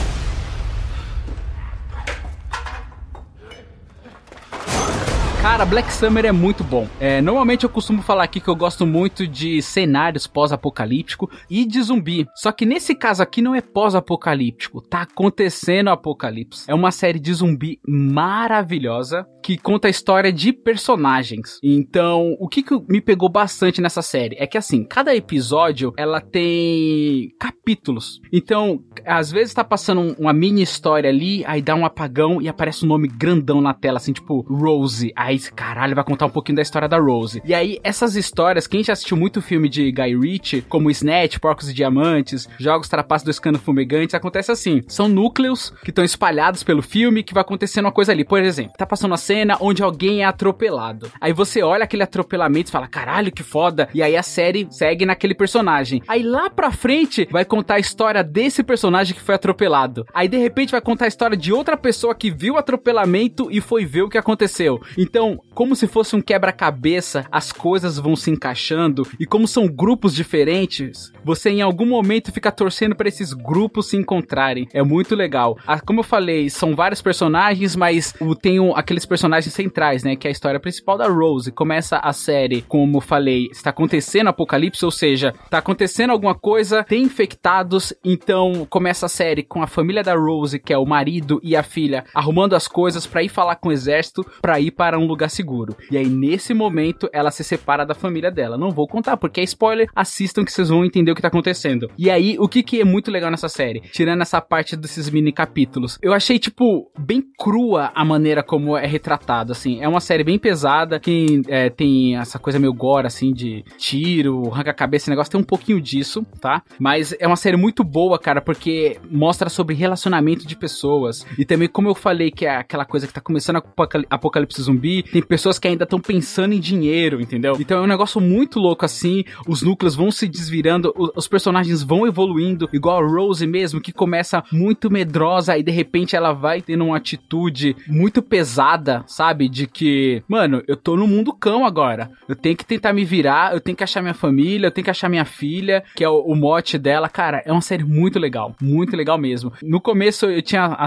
[5.44, 6.88] Cara, Black Summer é muito bom.
[7.02, 11.82] É, normalmente eu costumo falar aqui que eu gosto muito de cenários pós-apocalíptico e de
[11.82, 12.26] zumbi.
[12.34, 16.64] Só que nesse caso aqui não é pós-apocalíptico, tá acontecendo apocalipse.
[16.72, 21.60] É uma série de zumbi maravilhosa que conta a história de personagens.
[21.62, 26.22] Então, o que, que me pegou bastante nessa série é que assim, cada episódio ela
[26.22, 28.22] tem capítulos.
[28.32, 32.48] Então, às vezes tá passando um- uma mini história ali, aí dá um apagão e
[32.48, 35.12] aparece um nome grandão na tela, assim, tipo Rose.
[35.16, 37.42] Aí, caralho, vai contar um pouquinho da história da Rose.
[37.46, 41.70] E aí, essas histórias, quem já assistiu muito filme de Guy Ritchie, como Snatch, Porcos
[41.70, 44.82] e Diamantes, Jogos Trapaços do Escano Fumegantes, acontece assim.
[44.88, 48.24] São núcleos que estão espalhados pelo filme que vai acontecendo uma coisa ali.
[48.24, 51.12] Por exemplo, tá passando uma cena onde alguém é atropelado.
[51.20, 53.90] Aí você olha aquele atropelamento e fala, caralho, que foda.
[53.94, 56.02] E aí a série segue naquele personagem.
[56.08, 60.06] Aí lá pra frente vai contar a história desse personagem que foi atropelado.
[60.14, 63.60] Aí de repente vai contar a história de outra pessoa que viu o atropelamento e
[63.62, 64.82] foi ver o que aconteceu.
[64.98, 70.14] Então, como se fosse um quebra-cabeça, as coisas vão se encaixando e como são grupos
[70.14, 74.68] diferentes, você em algum momento fica torcendo pra esses grupos se encontrarem.
[74.74, 75.58] É muito legal.
[75.66, 80.18] Ah, como eu falei, são vários personagens, mas tem aqueles personagens personagens centrais, né?
[80.18, 81.50] Que é a história principal da Rose.
[81.50, 87.04] Começa a série, como falei, está acontecendo apocalipse, ou seja, tá acontecendo alguma coisa, tem
[87.04, 91.56] infectados, então começa a série com a família da Rose, que é o marido e
[91.56, 95.06] a filha, arrumando as coisas para ir falar com o exército, para ir para um
[95.06, 95.78] lugar seguro.
[95.90, 98.58] E aí nesse momento ela se separa da família dela.
[98.58, 101.90] Não vou contar porque é spoiler, assistam que vocês vão entender o que tá acontecendo.
[101.98, 105.32] E aí o que que é muito legal nessa série, tirando essa parte desses mini
[105.32, 109.13] capítulos, eu achei tipo bem crua a maneira como é retratado,
[109.52, 109.82] assim.
[109.82, 114.50] É uma série bem pesada, que é, tem essa coisa meio gore, assim, de tiro,
[114.52, 116.62] arranca-cabeça, esse negócio, tem um pouquinho disso, tá?
[116.80, 121.26] Mas é uma série muito boa, cara, porque mostra sobre relacionamento de pessoas.
[121.38, 123.64] E também, como eu falei, que é aquela coisa que tá começando a
[124.10, 127.58] apocalipse zumbi, tem pessoas que ainda estão pensando em dinheiro, entendeu?
[127.60, 132.08] Então é um negócio muito louco, assim, os núcleos vão se desvirando, os personagens vão
[132.08, 136.86] evoluindo, igual a Rose mesmo, que começa muito medrosa e de repente ela vai tendo
[136.86, 139.50] uma atitude muito pesada, sabe?
[139.50, 142.10] De que, mano, eu tô no mundo cão agora.
[142.28, 144.92] Eu tenho que tentar me virar, eu tenho que achar minha família, eu tenho que
[144.92, 147.10] achar minha filha, que é o, o mote dela.
[147.10, 149.52] Cara, é uma série muito legal, muito legal mesmo.
[149.62, 150.78] No começo eu tinha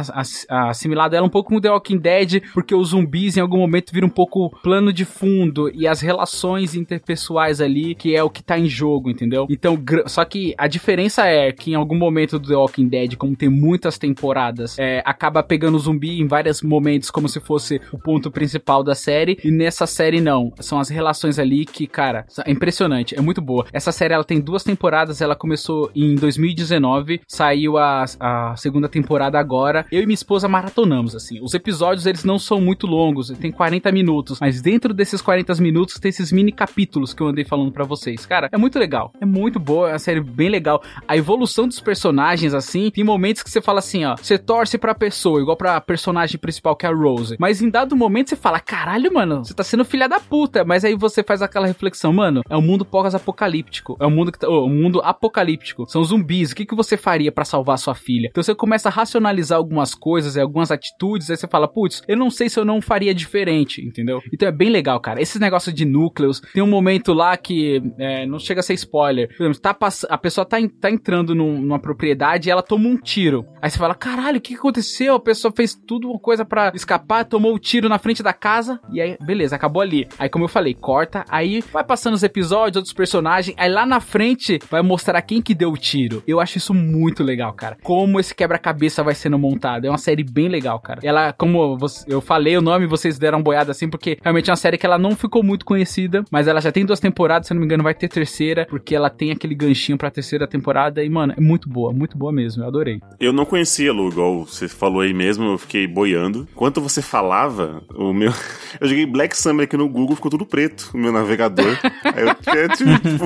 [0.49, 4.09] assimilado ela um pouco com The Walking Dead, porque os zumbis em algum momento viram
[4.09, 8.59] um pouco plano de fundo e as relações interpessoais ali, que é o que tá
[8.59, 9.47] em jogo, entendeu?
[9.49, 13.37] Então, só que a diferença é que em algum momento do The Walking Dead, como
[13.37, 17.99] tem muitas temporadas, é, acaba pegando o zumbi em vários momentos como se fosse o
[18.07, 20.53] ponto principal da série, e nessa série não.
[20.61, 23.67] São as relações ali que, cara, é impressionante, é muito boa.
[23.73, 29.41] Essa série ela tem duas temporadas, ela começou em 2019, saiu a, a segunda temporada
[29.41, 29.85] agora.
[29.91, 31.41] Eu e minha esposa maratonamos, assim.
[31.43, 35.99] Os episódios eles não são muito longos, tem 40 minutos, mas dentro desses 40 minutos
[35.99, 38.25] tem esses mini capítulos que eu andei falando para vocês.
[38.25, 40.81] Cara, é muito legal, é muito boa, é uma série bem legal.
[41.09, 44.95] A evolução dos personagens, assim, tem momentos que você fala assim, ó, você torce pra
[44.95, 48.61] pessoa, igual pra personagem principal que é a Rose, mas em dado momento você fala,
[48.61, 52.43] caralho, mano, você tá sendo filha da puta, mas aí você faz aquela reflexão, mano,
[52.49, 56.53] é um mundo pós-apocalíptico, é um mundo que tá, oh, um mundo apocalíptico, são zumbis,
[56.53, 58.29] o que, que você faria para salvar sua filha?
[58.31, 62.17] Então você começa a racionalizar algumas coisas e algumas atitudes, aí você fala, putz, eu
[62.17, 64.21] não sei se eu não faria diferente, entendeu?
[64.33, 65.21] Então é bem legal, cara.
[65.21, 69.29] Esse negócio de núcleos, tem um momento lá que é, não chega a ser spoiler,
[69.37, 69.77] por exemplo, tá
[70.09, 73.47] a pessoa tá, tá entrando num, numa propriedade e ela toma um tiro.
[73.61, 75.15] Aí você fala, caralho, o que aconteceu?
[75.15, 78.33] A pessoa fez tudo uma coisa para escapar, tomou o um tiro na frente da
[78.33, 80.09] casa e aí, beleza, acabou ali.
[80.19, 84.01] Aí, como eu falei, corta, aí vai passando os episódios, outros personagens, aí lá na
[84.01, 86.23] frente vai mostrar quem que deu o tiro.
[86.27, 87.77] Eu acho isso muito legal, cara.
[87.83, 89.87] Como esse quebra-cabeça vai sendo montado.
[89.87, 91.01] É uma série bem legal, cara.
[91.03, 94.79] Ela, como eu falei o nome, vocês deram boiada assim, porque realmente é uma série
[94.79, 97.67] que ela não ficou muito conhecida, mas ela já tem duas temporadas, se não me
[97.67, 101.41] engano, vai ter terceira, porque ela tem aquele ganchinho pra terceira temporada e, mano, é
[101.41, 102.63] muito boa, muito boa mesmo.
[102.63, 103.01] Eu adorei.
[103.21, 106.47] Eu não conhecia, Lu, igual você falou aí mesmo, eu fiquei boiando.
[106.53, 108.33] Enquanto você falava, o meu.
[108.81, 111.79] Eu joguei Black Summer aqui no Google, ficou tudo preto, o meu navegador.
[112.05, 113.25] aí eu fiquei, tipo.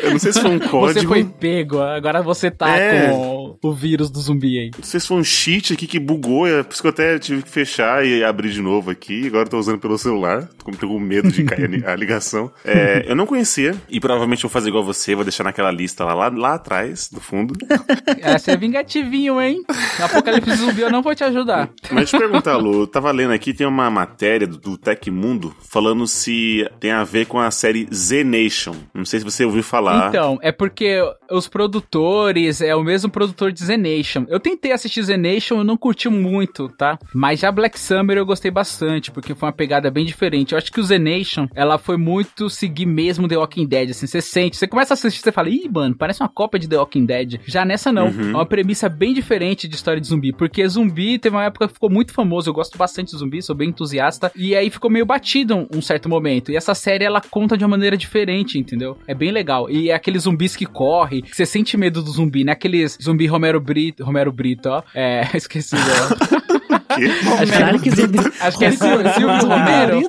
[0.00, 1.00] Eu não sei se foi um código.
[1.00, 3.08] Você foi pego, agora você tá é.
[3.08, 4.70] com o vírus do zumbi aí.
[4.76, 7.18] Não sei se foi um cheat aqui que bugou, é por isso que eu até
[7.18, 9.26] tive que fechar e abrir de novo aqui.
[9.26, 12.50] Agora eu tô usando pelo celular, como tô com medo de cair a ligação.
[12.64, 16.14] É, eu não conhecia, e provavelmente vou fazer igual você, vou deixar naquela lista lá,
[16.14, 17.54] lá, lá atrás, do fundo.
[18.20, 19.62] Essa é vingativinho, hein?
[20.02, 21.70] Apocalipse Zumbi eu não vou te ajudar.
[21.90, 26.68] Mas te perguntar, Lu, tava lendo aqui, tem uma matéria do, do Tecmundo falando se
[26.78, 28.74] tem a ver com a série Z Nation.
[28.94, 30.08] Não sei se você ouviu falar.
[30.08, 31.00] Então, é porque
[31.30, 34.24] os produtores é o mesmo produtor de Z Nation.
[34.28, 36.98] Eu tentei assistir Z Nation, eu não curti muito, tá?
[37.12, 40.52] Mas já Black Summer eu gostei bastante, porque foi uma pegada bem diferente.
[40.52, 44.06] Eu acho que o Z Nation, ela foi muito seguir mesmo The Walking Dead, assim,
[44.06, 46.78] você sente, você começa a assistir, você fala, ih, mano, parece uma cópia de The
[46.78, 47.40] Walking Dead.
[47.46, 48.30] Já nessa não, uhum.
[48.30, 51.74] é uma premissa bem diferente de história de zumbi, porque zumbi teve uma época que
[51.74, 55.06] ficou muito famoso, eu gosto bastante de zumbi, sou bem entusiasta, e aí ficou meio
[55.06, 56.50] batido um, certo momento.
[56.50, 58.96] E essa série, ela conta de uma maneira diferente, entendeu?
[59.06, 59.70] É bem legal.
[59.70, 62.52] E é aqueles zumbis que correm, que você sente medo do zumbi, né?
[62.52, 64.82] Aqueles zumbi Romero Brito, Romero Brito, ó.
[64.94, 65.76] É, esqueci
[67.82, 68.18] que zumbi.
[68.40, 70.02] Acho que é Silvio, Silvio Romero.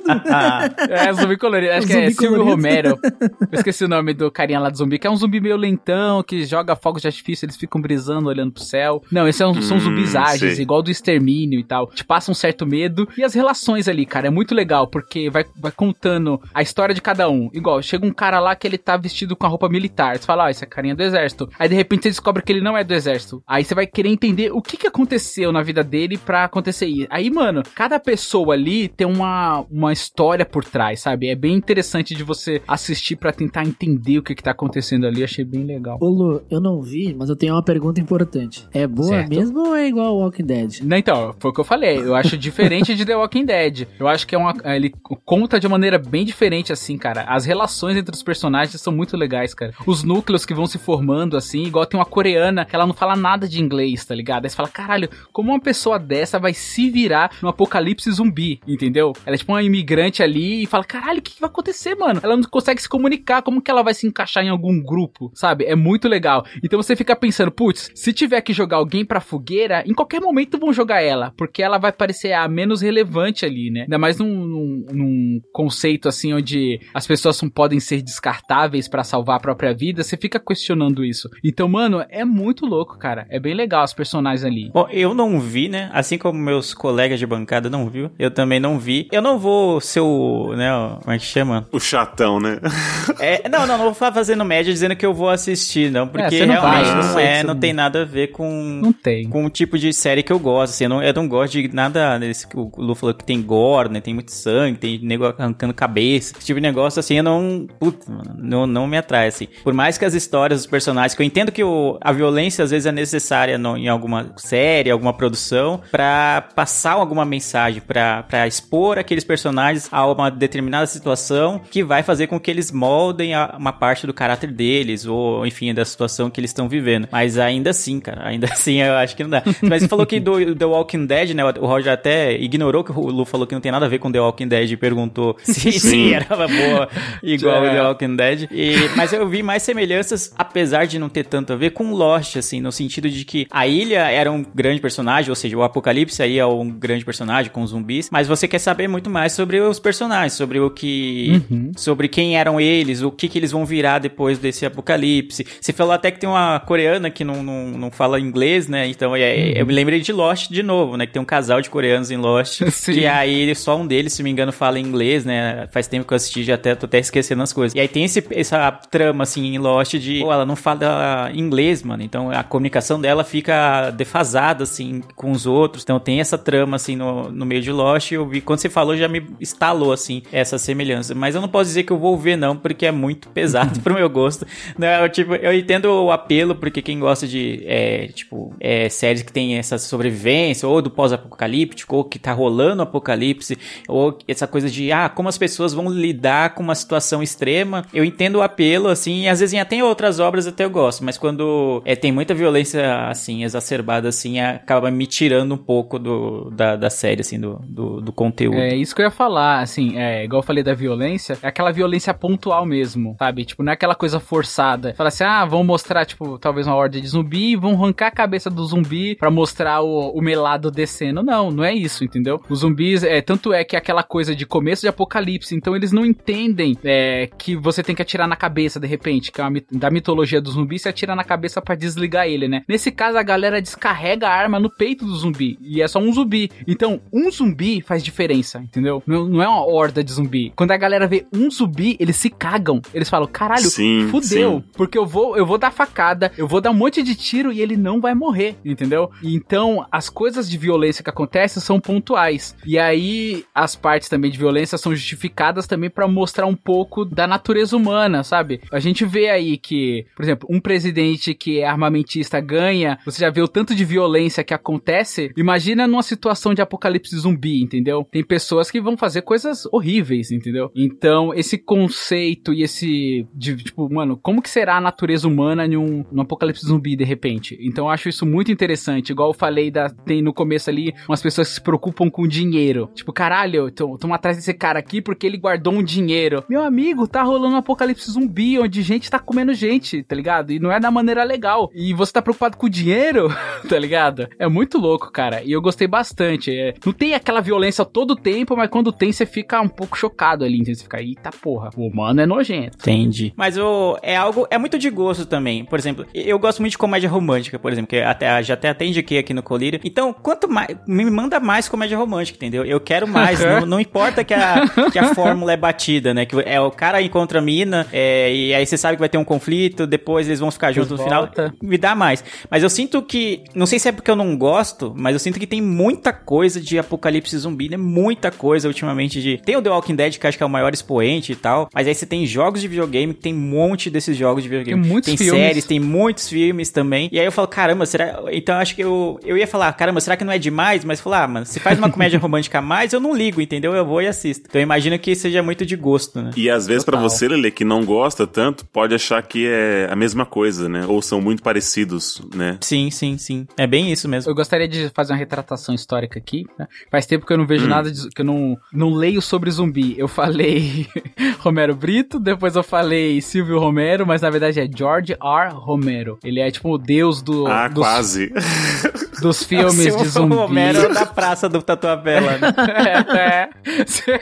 [0.88, 1.72] é, zumbi colorido.
[1.72, 2.98] Acho que é Silvio Romero.
[3.50, 6.22] Eu esqueci o nome do carinha lá do zumbi, que é um zumbi meio lentão,
[6.22, 9.02] que joga fogos de artifício, eles ficam brisando, olhando pro céu.
[9.10, 11.88] Não, esses são, hum, são zumbis ágeis, igual do extermínio e tal.
[11.88, 13.08] Te passa um certo medo.
[13.16, 17.00] E as relações ali, cara, é muito legal, porque vai, vai contando a história de
[17.00, 17.50] cada um.
[17.52, 20.16] Igual, chega um cara lá que ele tá vestido com a roupa militar.
[20.16, 21.48] Você fala, ah, esse é carinha do exército.
[21.58, 23.42] Aí de repente você descobre que ele não é do exército.
[23.46, 27.06] Aí você vai querer entender o que que aconteceu na vida dele para acontecer isso.
[27.10, 31.28] Aí, mano, cada pessoa ali tem uma, uma história por trás, sabe?
[31.28, 35.22] É bem interessante de você assistir pra tentar entender o que, que tá acontecendo ali.
[35.24, 35.98] Achei bem legal.
[36.00, 38.66] Ô Lu, eu não vi, mas eu tenho uma pergunta importante.
[38.72, 39.30] É boa Certo.
[39.30, 40.80] mesmo ou é igual ao Walking Dead?
[40.82, 41.98] Não, Então, foi o que eu falei.
[41.98, 43.86] Eu acho diferente de The Walking Dead.
[43.98, 44.54] Eu acho que é uma.
[44.64, 44.92] Ele
[45.24, 47.22] conta de maneira bem diferente, assim, cara.
[47.24, 49.72] As relações entre os personagens são muito legais, cara.
[49.86, 53.16] Os núcleos que vão se formando, assim, igual tem uma coreana que ela não fala
[53.16, 54.44] nada de inglês, tá ligado?
[54.44, 59.12] Aí você fala, caralho, como uma pessoa dessa vai se virar no apocalipse zumbi, entendeu?
[59.26, 62.20] Ela é tipo uma imigrante ali e fala, caralho, o que, que vai acontecer, mano?
[62.22, 65.64] Ela não consegue se comunicar, como que ela vai se encaixar em algum grupo, sabe?
[65.64, 66.44] É muito legal.
[66.62, 70.58] Então você fica pensando, putz, se tiver que jogar alguém pra fogueira, em qualquer momento
[70.58, 73.82] vão jogar ela, porque ela vai parecer a menos relevante ali, né?
[73.82, 79.36] Ainda mais num, num, conceito assim onde as pessoas não podem ser descartáveis pra salvar
[79.36, 81.28] a própria vida, você fica questionando isso.
[81.44, 83.26] Então, mano, é muito louco, cara.
[83.30, 84.70] É bem legal os personagens ali.
[84.72, 85.90] Bom, eu não vi, né?
[85.92, 89.08] Assim como meus colegas de bancada não viu, eu também não vi.
[89.12, 91.66] Eu não vou ser o, né, o- como é que chama?
[91.72, 92.58] O chatão, né?
[93.18, 96.30] É, não, não, não vou ficar fazendo média dizendo que eu vou assistir, não, porque
[96.38, 99.28] você não realmente vai, não é, não tem nada a ver com Não tem.
[99.28, 101.68] com o tipo de série que eu gosto, assim, eu não, eu não gosto de
[101.74, 105.26] nada desse que o Lu falou que tem gore, né, tem muito sangue, tem nego
[105.26, 107.66] arrancando cabeça, esse tipo de negócio, assim, eu não,
[108.08, 109.48] mano, não, não me atrai, assim.
[109.62, 112.70] Por mais que as histórias dos personagens, que eu entendo que o, a violência às
[112.70, 118.46] vezes é necessária no- em alguma série, alguma produção, pra passar alguma mensagem, pra, pra
[118.46, 123.54] expor aqueles personagens a uma determinada situação que vai fazer com que eles moldem a-
[123.58, 127.08] uma parte do caráter deles, ou enfim, da situação que eles estão vivendo.
[127.10, 129.42] Mas ainda assim, cara, ainda assim eu acho que não dá.
[129.62, 131.42] Mas você falou que do The Walking Dead, né?
[131.60, 134.10] O Roger até ignorou que o Lu falou que não tem nada a ver com
[134.10, 136.88] The Walking Dead e perguntou se, se era boa
[137.22, 137.74] igual o É.
[137.74, 138.48] The Walking Dead.
[138.50, 142.36] E, mas eu vi mais semelhanças, apesar de não ter tanto a ver, com Lost,
[142.36, 146.22] assim, no sentido de que a ilha era um grande personagem, ou seja, o Apocalipse
[146.30, 149.78] aí é um grande personagem com zumbis, mas você quer saber muito mais sobre os
[149.78, 151.42] personagens, sobre o que.
[151.76, 155.46] sobre quem eram eles, o que, que eles vão virar depois desse apocalipse.
[155.60, 158.86] Você falou até que tem uma coreana que não, não, não fala inglês, né?
[158.88, 161.06] Então é, eu me lembrei de Lost de novo, né?
[161.06, 162.62] Que tem um casal de coreanos em Lost.
[162.70, 162.92] Sim.
[162.92, 165.68] que aí só um deles, se me engano, fala inglês, né?
[165.72, 167.74] Faz tempo que eu assisti, já até, tô até esquecendo as coisas.
[167.74, 171.82] E aí tem esse, essa trama, assim, em Lost de, pô, ela não fala inglês,
[171.82, 172.02] mano.
[172.02, 175.82] Então a comunicação dela fica defasada, assim, com os outros.
[175.82, 178.12] Então tem essa trama, assim, no, no meio de Lost.
[178.12, 181.14] Eu vi, quando você falou, já me instalou, assim, essa semelhança.
[181.14, 183.94] Mas eu não posso dizer que eu vou ver, não, porque é muito pesado pro
[183.94, 184.46] meu gosto.
[184.78, 189.22] Não, eu, tipo, eu entendo o apelo, porque quem gosta de, é, tipo, é, séries
[189.22, 193.56] que tem essa sobrevivência, ou do pós-apocalíptico, ou que tá rolando o apocalipse,
[193.88, 197.84] ou essa coisa de, ah, como as pessoas vão lidar com uma situação extrema.
[197.92, 201.04] Eu entendo o apelo, assim, e às vezes até em outras obras até eu gosto,
[201.04, 206.09] mas quando é, tem muita violência, assim, exacerbada, assim, acaba me tirando um pouco do,
[206.50, 208.58] da, da série, assim, do, do, do conteúdo.
[208.58, 211.72] É isso que eu ia falar, assim, é, igual eu falei da violência, é aquela
[211.72, 213.44] violência pontual mesmo, sabe?
[213.44, 214.94] Tipo, não é aquela coisa forçada.
[214.94, 218.50] Fala assim, ah, vão mostrar, tipo, talvez uma horda de zumbi, vão arrancar a cabeça
[218.50, 221.22] do zumbi pra mostrar o, o melado descendo.
[221.22, 222.40] Não, não é isso, entendeu?
[222.48, 225.92] Os zumbis, é, tanto é que é aquela coisa de começo de apocalipse, então eles
[225.92, 229.60] não entendem é, que você tem que atirar na cabeça, de repente, que é uma,
[229.70, 232.62] da mitologia do zumbi, você atira na cabeça pra desligar ele, né?
[232.68, 236.12] Nesse caso, a galera descarrega a arma no peito do zumbi, e é só um
[236.12, 236.50] zumbi.
[236.66, 239.02] Então, um zumbi faz diferença, entendeu?
[239.06, 240.52] Não, não é uma horda de zumbi.
[240.56, 242.80] Quando a galera vê um zumbi, eles se cagam.
[242.92, 244.60] Eles falam, caralho, Sim, fudeu.
[244.60, 244.64] sim.
[244.74, 247.60] Porque eu vou, eu vou dar facada, eu vou dar um monte de tiro e
[247.60, 249.10] ele não vai morrer, entendeu?
[249.22, 252.56] Então, as coisas de violência que acontecem são pontuais.
[252.66, 257.26] E aí, as partes também de violência são justificadas também pra mostrar um pouco da
[257.26, 258.60] natureza humana, sabe?
[258.72, 263.30] A gente vê aí que, por exemplo, um presidente que é armamentista ganha, você já
[263.30, 265.30] vê o tanto de violência que acontece.
[265.36, 268.06] Imagina numa situação de apocalipse zumbi, entendeu?
[268.10, 270.70] Tem pessoas que vão fazer coisas horríveis, entendeu?
[270.74, 276.04] Então, esse conceito e esse de tipo, mano, como que será a natureza humana um,
[276.10, 277.58] num apocalipse zumbi de repente?
[277.60, 279.10] Então, eu acho isso muito interessante.
[279.10, 282.90] Igual eu falei da tem no começo ali umas pessoas que se preocupam com dinheiro.
[282.94, 286.44] Tipo, caralho, tô atrás desse cara aqui porque ele guardou um dinheiro.
[286.48, 290.52] Meu amigo, tá rolando um apocalipse zumbi onde gente tá comendo gente, tá ligado?
[290.52, 291.70] E não é da maneira legal.
[291.74, 293.28] E você tá preocupado com o dinheiro,
[293.68, 294.28] tá ligado?
[294.38, 295.42] É muito louco, cara.
[295.42, 296.50] E eu gostei bastante.
[296.50, 300.44] É, não tem aquela violência todo tempo, mas quando tem, você fica um pouco chocado
[300.44, 300.58] ali.
[300.60, 302.78] Então você fica, eita porra, o humano é nojento.
[302.80, 303.32] Entendi.
[303.36, 304.46] Mas o, é algo.
[304.50, 305.64] É muito de gosto também.
[305.64, 308.84] Por exemplo, eu gosto muito de comédia romântica, por exemplo, que até, já até até
[308.84, 309.80] indiquei aqui no Colírio.
[309.84, 310.76] Então, quanto mais.
[310.86, 312.64] Me manda mais comédia romântica, entendeu?
[312.64, 313.40] Eu quero mais.
[313.40, 316.24] não, não importa que a, que a fórmula é batida, né?
[316.24, 319.18] Que é o cara encontra a mina, é, e aí você sabe que vai ter
[319.18, 321.28] um conflito, depois eles vão ficar juntos no final.
[321.62, 322.24] Me dá mais.
[322.50, 323.42] Mas eu sinto que.
[323.54, 326.60] Não sei se é porque eu não gosto, mas eu sinto que tem muita coisa
[326.60, 327.76] de apocalipse zumbi, né?
[327.76, 329.38] Muita coisa ultimamente de.
[329.38, 331.68] Tem o The Walking Dead, que acho que é o maior expoente e tal.
[331.72, 334.82] Mas aí você tem jogos de videogame, que tem um monte desses jogos de videogame.
[334.82, 335.42] Tem muitos tem filmes.
[335.42, 337.08] séries, tem muitos filmes também.
[337.12, 338.22] E aí eu falo, caramba, será.
[338.32, 340.84] Então eu acho que eu, eu ia falar, caramba, será que não é demais?
[340.84, 343.74] Mas falar, ah, mano, se faz uma comédia romântica a mais, eu não ligo, entendeu?
[343.74, 344.46] Eu vou e assisto.
[344.48, 346.30] Então eu imagino que seja muito de gosto, né?
[346.36, 347.10] E às vezes pra Total.
[347.10, 350.84] você, Lele, que não gosta tanto, pode achar que é a mesma coisa, né?
[350.86, 352.58] Ou são muito parecidos, né?
[352.60, 353.46] Sim, sim, sim.
[353.56, 354.30] É bem isso mesmo.
[354.30, 356.46] Eu gostaria de fazer uma retratação histórica aqui.
[356.58, 356.66] né?
[356.90, 357.68] Faz tempo que eu não vejo Hum.
[357.68, 359.94] nada, de, que eu não, não leio sobre zumbi.
[359.98, 360.86] Eu falei
[361.40, 365.52] Romero Brito, depois eu falei Silvio Romero, mas na verdade é George R.
[365.54, 366.18] Romero.
[366.24, 368.32] Ele é tipo o deus do, Ah, dos, quase.
[369.20, 370.34] dos filmes Seu de zumbi.
[370.34, 372.38] Romero da praça do Tatuapé né?
[373.14, 373.50] é, é.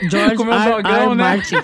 [0.09, 0.69] George comeu um R.
[0.83, 1.15] dogão, R.
[1.15, 1.23] né?
[1.23, 1.55] Martin.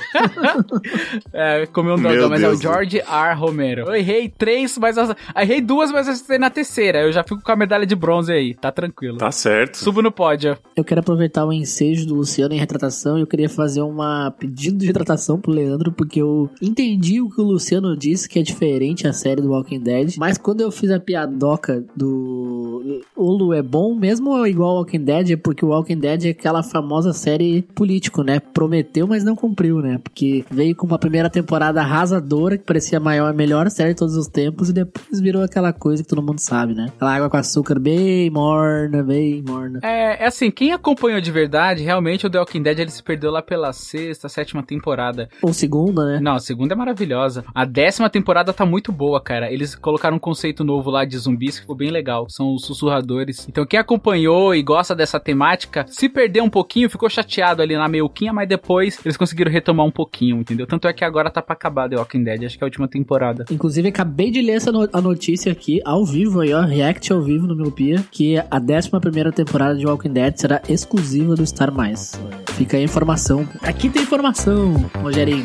[1.34, 2.53] É, comeu um dogão, mas Deus.
[2.53, 3.34] é o George R.
[3.36, 3.82] Romero.
[3.88, 7.01] Eu errei três, mas eu errei duas, mas eu acertei na terceira.
[7.01, 9.18] Eu já fico com a medalha de bronze aí, tá tranquilo.
[9.18, 9.55] Tá certo.
[9.74, 10.58] Subo no pódio.
[10.76, 14.78] Eu quero aproveitar o ensejo do Luciano em retratação e eu queria fazer uma pedido
[14.78, 19.08] de retratação pro Leandro, porque eu entendi o que o Luciano disse, que é diferente
[19.08, 23.95] a série do Walking Dead, mas quando eu fiz a piadoca do Olo é bom,
[23.95, 28.24] mesmo igual ao Walking Dead, é porque o Walking Dead é aquela famosa série político,
[28.24, 28.39] né?
[28.39, 29.99] Prometeu, mas não cumpriu, né?
[30.03, 33.99] Porque veio com uma primeira temporada arrasadora, que parecia a maior, a melhor série de
[33.99, 36.88] todos os tempos, e depois virou aquela coisa que todo mundo sabe, né?
[36.95, 39.80] Aquela água com açúcar bem morna, bem morna.
[39.84, 43.32] É, é assim, quem acompanhou de verdade, realmente o The Walking Dead ele se perdeu
[43.32, 45.30] lá pela sexta, sétima temporada.
[45.41, 46.20] Ou segunda, né?
[46.22, 47.43] Não, a segunda é maravilhosa.
[47.54, 49.52] A décima temporada tá muito boa, cara.
[49.52, 52.28] Eles colocaram um conceito novo lá de zumbis que ficou bem legal.
[52.30, 53.48] São os sussurradores.
[53.50, 57.88] Então quem acompanhou e gosta dessa temática, se perdeu um pouquinho, ficou chateado ali na
[57.88, 60.66] meiuquinha, mas depois eles conseguiram retomar um pouquinho, entendeu?
[60.68, 62.88] Tanto é que agora tá pra acabar The Walking Dead, acho que é a última
[62.88, 63.46] temporada.
[63.52, 67.22] Inclusive, acabei de ler essa no- a notícia aqui, ao vivo aí, ó, react ao
[67.22, 68.89] vivo no Miopia, que a 11
[69.36, 71.72] temporada de Walking Dead será exclusiva do Star+.
[71.72, 72.20] Mais.
[72.54, 73.48] Fica aí a informação.
[73.62, 75.44] Aqui tem informação, Rogerinho.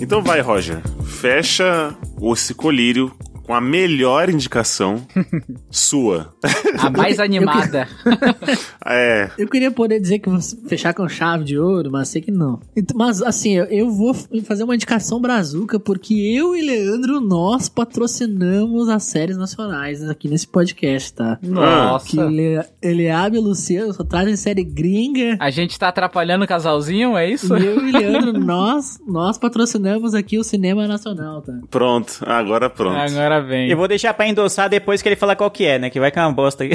[0.00, 0.82] Então vai, Roger.
[1.04, 1.96] Fecha
[2.32, 3.14] esse colírio
[3.44, 5.06] com a melhor indicação
[5.70, 6.34] sua.
[6.78, 7.88] A mais animada.
[8.86, 9.30] É.
[9.38, 10.38] Eu queria poder dizer que vou
[10.68, 12.60] fechar com chave de ouro, mas sei que não.
[12.76, 14.12] Então, Mas assim, eu, eu vou
[14.44, 20.46] fazer uma indicação brazuca, porque eu e Leandro, nós patrocinamos as séries nacionais aqui nesse
[20.46, 21.38] podcast, tá?
[21.42, 22.06] Nossa.
[22.06, 25.38] Que ele, Eliabe e Luciano só trazem série gringa.
[25.40, 27.56] A gente tá atrapalhando o casalzinho, é isso?
[27.56, 31.54] E eu e Leandro, nós, nós patrocinamos aqui o cinema nacional, tá?
[31.70, 32.96] Pronto, agora pronto.
[32.96, 33.70] Agora vem.
[33.70, 35.90] Eu vou deixar pra endossar depois que ele falar qual que é, né?
[35.90, 36.64] Que vai que é uma bosta.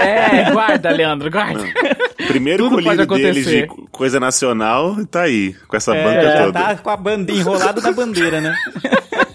[0.00, 1.64] É, guarda, Leandro, guarda.
[2.28, 6.44] Primeiro Tudo colírio dele de coisa nacional e tá aí, com essa É, banca já
[6.44, 6.52] toda.
[6.60, 8.54] tá com a bandeira enrolada da bandeira, né?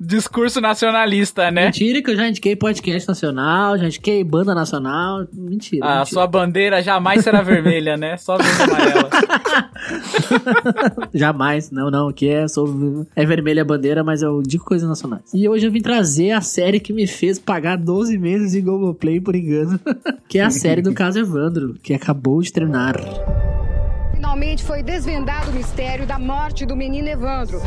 [0.00, 1.66] Discurso nacionalista, né?
[1.66, 5.26] Mentira que eu já indiquei podcast nacional, já indiquei banda nacional.
[5.32, 5.84] Mentira.
[5.84, 6.06] A mentira.
[6.06, 8.16] sua bandeira jamais será vermelha, né?
[8.16, 9.10] Só verde e amarela.
[11.12, 15.22] Jamais, não, não, que é, sou, é vermelha a bandeira, mas eu digo coisas nacionais.
[15.32, 19.20] E hoje eu vim trazer a série que me fez pagar 12 meses de Globoplay
[19.20, 19.78] por engano,
[20.28, 22.94] que é a série do caso Evandro, que acabou de terminar.
[24.12, 27.60] Finalmente foi desvendado o mistério da morte do menino Evandro.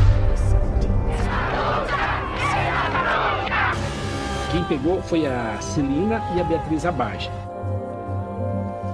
[4.51, 7.29] Quem pegou foi a Celina e a Beatriz Abage.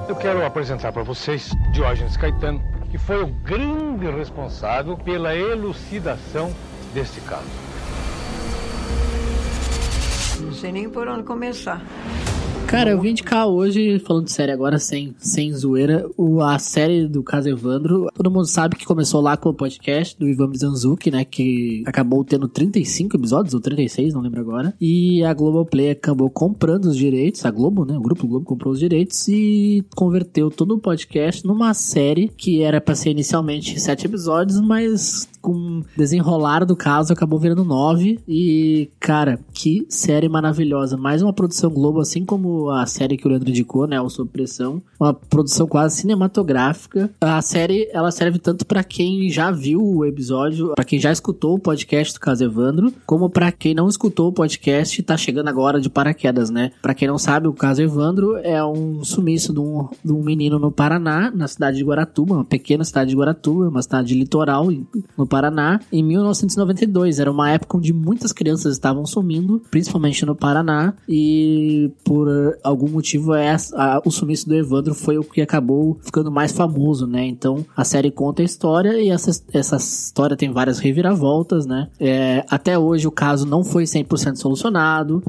[0.10, 6.54] Eu quero apresentar para vocês Diógenes Caetano, que foi o grande responsável pela elucidação
[6.94, 7.46] deste caso.
[10.40, 11.82] Não sei nem por onde começar.
[12.74, 17.08] Cara, eu vim indicar hoje, falando de série agora, sem, sem zoeira, o, a série
[17.08, 18.08] do caso Evandro.
[18.16, 21.24] Todo mundo sabe que começou lá com o podcast do Ivan Mizanzuki, né?
[21.24, 24.74] Que acabou tendo 35 episódios, ou 36, não lembro agora.
[24.82, 27.96] E a Globoplay acabou comprando os direitos, a Globo, né?
[27.96, 32.82] O Grupo Globo comprou os direitos e converteu todo o podcast numa série que era
[32.82, 38.18] pra ser inicialmente sete episódios, mas com desenrolar do caso acabou virando nove.
[38.26, 40.96] E, cara, que série maravilhosa.
[40.96, 44.00] Mais uma produção Globo, assim como a série que o Leandro indicou, né?
[44.00, 44.82] O Sob Pressão.
[44.98, 47.12] Uma produção quase cinematográfica.
[47.20, 51.56] A série, ela serve tanto pra quem já viu o episódio, pra quem já escutou
[51.56, 55.50] o podcast do caso Evandro, como pra quem não escutou o podcast e tá chegando
[55.50, 56.72] agora de paraquedas, né?
[56.82, 60.58] Pra quem não sabe, o caso Evandro é um sumiço de um, de um menino
[60.58, 64.68] no Paraná, na cidade de Guaratuba, uma pequena cidade de Guaratuba, uma cidade litoral
[65.18, 67.18] no Paraná em 1992.
[67.18, 72.28] Era uma época onde muitas crianças estavam sumindo, principalmente no Paraná, e por
[72.64, 73.56] algum motivo é,
[74.06, 77.26] o sumiço do Evandro foi o que acabou ficando mais famoso, né?
[77.26, 81.88] Então a série conta a história e essa, essa história tem várias reviravoltas, né?
[82.00, 85.24] É, até hoje o caso não foi 100% solucionado.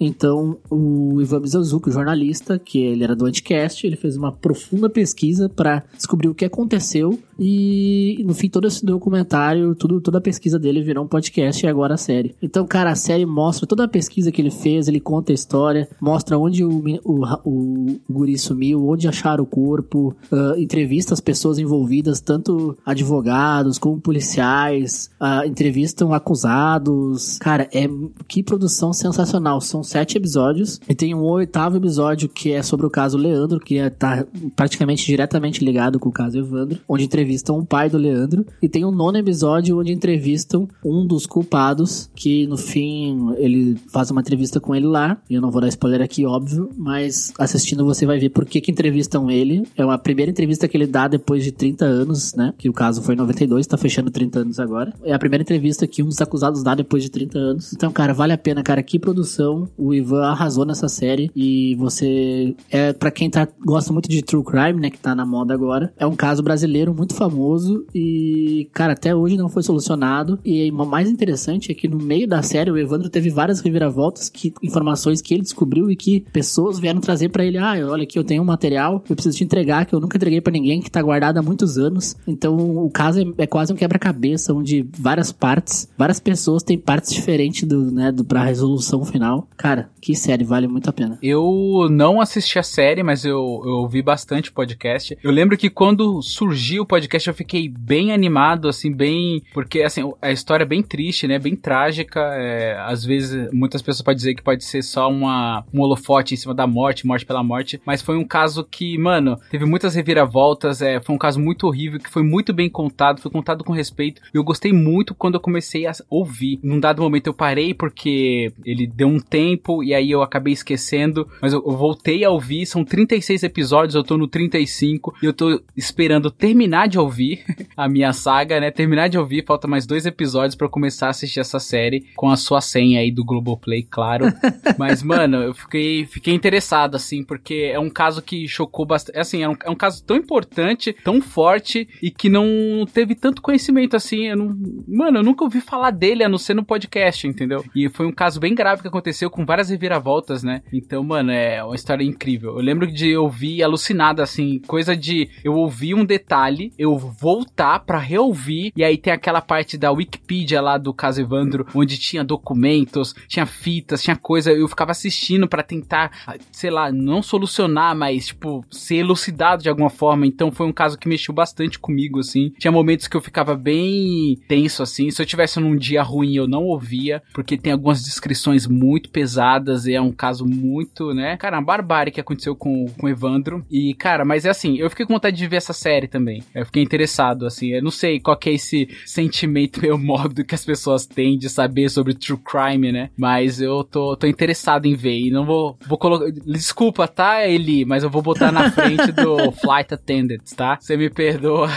[0.00, 4.88] Então, o Ivan Mizanzuki, o jornalista, que ele era do Anticast, ele fez uma profunda
[4.88, 10.20] pesquisa para descobrir o que aconteceu e, no fim, todo esse documentário, tudo, toda a
[10.20, 12.34] pesquisa dele virou um podcast e agora a série.
[12.42, 15.88] Então, cara, a série mostra toda a pesquisa que ele fez, ele conta a história,
[16.00, 21.60] mostra onde o, o, o, guri sumiu, onde acharam o corpo, uh, entrevista as pessoas
[21.60, 27.38] envolvidas, tanto advogados como policiais, uh, entrevistam acusados.
[27.38, 27.88] Cara, é
[28.26, 29.60] que produção sensacional.
[29.60, 33.78] São sete episódios e tem um oitavo episódio que é sobre o caso Leandro, que
[33.78, 38.46] é, tá praticamente diretamente ligado com o caso Evandro, onde entrevistam o pai do Leandro.
[38.60, 44.10] E tem um nono episódio onde entrevistam um dos culpados, que no fim ele faz
[44.10, 45.20] uma entrevista com ele lá.
[45.28, 48.60] E eu não vou dar spoiler aqui, óbvio, mas assistindo você vai ver por que,
[48.60, 49.66] que entrevistam ele.
[49.76, 52.52] É uma primeira entrevista que ele dá depois de 30 anos, né?
[52.58, 54.92] Que o caso foi em 92, tá fechando 30 anos agora.
[55.02, 57.72] É a primeira entrevista que um dos acusados dá depois de 30 anos.
[57.72, 58.82] Então, cara, vale a pena, cara.
[58.82, 59.68] Que produção.
[59.78, 61.30] O Ivan arrasou nessa série.
[61.34, 62.54] E você.
[62.70, 64.90] É para quem tá, gosta muito de True Crime, né?
[64.90, 65.92] Que tá na moda agora.
[65.96, 67.86] É um caso brasileiro muito famoso.
[67.94, 70.38] E, cara, até hoje não foi solucionado.
[70.44, 74.28] E o mais interessante é que no meio da série, o Evandro teve várias reviravoltas,
[74.28, 77.58] que, informações que ele descobriu e que pessoas vieram trazer para ele.
[77.58, 80.40] Ah, olha aqui, eu tenho um material, eu preciso te entregar, que eu nunca entreguei
[80.40, 82.16] para ninguém, que tá guardado há muitos anos.
[82.26, 87.12] Então, o caso é, é quase um quebra-cabeça, onde várias partes, várias pessoas têm partes
[87.12, 89.48] diferentes do, né, do, pra resolução final.
[89.56, 89.67] Cara,
[90.00, 91.18] que série, vale muito a pena.
[91.22, 95.16] Eu não assisti a série, mas eu, ouvi bastante podcast.
[95.22, 99.42] Eu lembro que quando surgiu o podcast, eu fiquei bem animado, assim, bem.
[99.52, 101.38] Porque, assim, a história é bem triste, né?
[101.38, 102.20] Bem trágica.
[102.20, 106.36] É, às vezes, muitas pessoas podem dizer que pode ser só uma, um holofote em
[106.36, 107.80] cima da morte, morte pela morte.
[107.84, 110.80] Mas foi um caso que, mano, teve muitas reviravoltas.
[110.80, 114.22] É, foi um caso muito horrível, que foi muito bem contado, foi contado com respeito.
[114.32, 116.58] Eu gostei muito quando eu comecei a ouvir.
[116.62, 121.28] Num dado momento eu parei porque ele deu um tempo e aí eu acabei esquecendo.
[121.40, 122.66] Mas eu, eu voltei a ouvir.
[122.66, 127.44] São 36 episódios, eu tô no 35 e eu tô esperando terminar de ouvir
[127.76, 128.70] a minha saga, né?
[128.70, 132.36] Terminar de ouvir, falta mais dois episódios para começar a assistir essa série com a
[132.36, 134.26] sua senha aí do Globoplay, claro.
[134.78, 139.18] Mas, mano, eu fiquei, fiquei interessado, assim, porque é um caso que chocou bastante.
[139.18, 143.42] Assim, é um, é um caso tão importante, tão forte e que não teve tanto
[143.42, 144.26] conhecimento assim.
[144.26, 144.56] Eu não,
[144.86, 147.64] mano, eu nunca ouvi falar dele a não ser no podcast, entendeu?
[147.74, 150.60] E foi um caso bem grave que aconteceu com várias reviravoltas, né?
[150.70, 152.50] Então, mano, é uma história incrível.
[152.50, 157.98] Eu lembro de ouvir alucinada, assim, coisa de eu ouvir um detalhe, eu voltar para
[157.98, 163.14] reouvir, e aí tem aquela parte da Wikipedia lá do caso Evandro, onde tinha documentos,
[163.26, 166.10] tinha fitas, tinha coisa, eu ficava assistindo para tentar,
[166.52, 170.26] sei lá, não solucionar, mas, tipo, ser elucidado de alguma forma.
[170.26, 172.50] Então foi um caso que mexeu bastante comigo, assim.
[172.58, 175.10] Tinha momentos que eu ficava bem tenso, assim.
[175.10, 179.37] Se eu tivesse num dia ruim, eu não ouvia, porque tem algumas descrições muito pesadas
[179.86, 181.36] e é um caso muito, né?
[181.36, 183.64] Cara, uma barbárie que aconteceu com, com o Evandro.
[183.70, 186.42] E, cara, mas é assim, eu fiquei com vontade de ver essa série também.
[186.54, 187.68] Eu fiquei interessado, assim.
[187.68, 191.48] Eu não sei qual que é esse sentimento meio mórbido que as pessoas têm de
[191.48, 193.10] saber sobre true crime, né?
[193.16, 196.30] Mas eu tô, tô interessado em ver e não vou, vou colocar.
[196.30, 197.84] Desculpa, tá, Eli?
[197.84, 200.78] Mas eu vou botar na frente do Flight Attendants, tá?
[200.80, 201.68] Você me perdoa.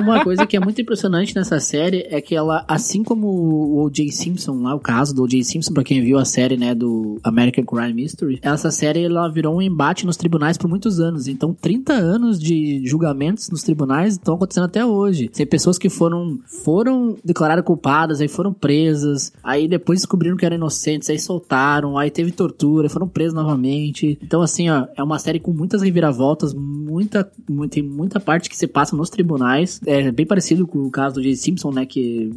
[0.00, 4.10] Uma coisa que é muito impressionante nessa série é que ela, assim como o O.J.
[4.10, 5.42] Simpson lá, o caso do O.J.
[5.44, 9.56] Simpson, pra quem viu a série, né, do American Crime History, essa série ela virou
[9.56, 11.26] um embate nos tribunais por muitos anos.
[11.26, 15.28] Então, 30 anos de julgamentos nos tribunais estão acontecendo até hoje.
[15.28, 20.56] Tem pessoas que foram, foram declaradas culpadas, aí foram presas, aí depois descobriram que eram
[20.56, 24.18] inocentes, aí soltaram, aí teve tortura, foram presos novamente.
[24.22, 28.56] Então, assim, ó, é uma série com muitas reviravoltas, muita, muita, tem muita parte que
[28.56, 29.80] se passa nos tribunais.
[29.86, 31.30] É bem parecido com o caso do.
[31.40, 31.86] Simpson, né?
[31.86, 32.30] Que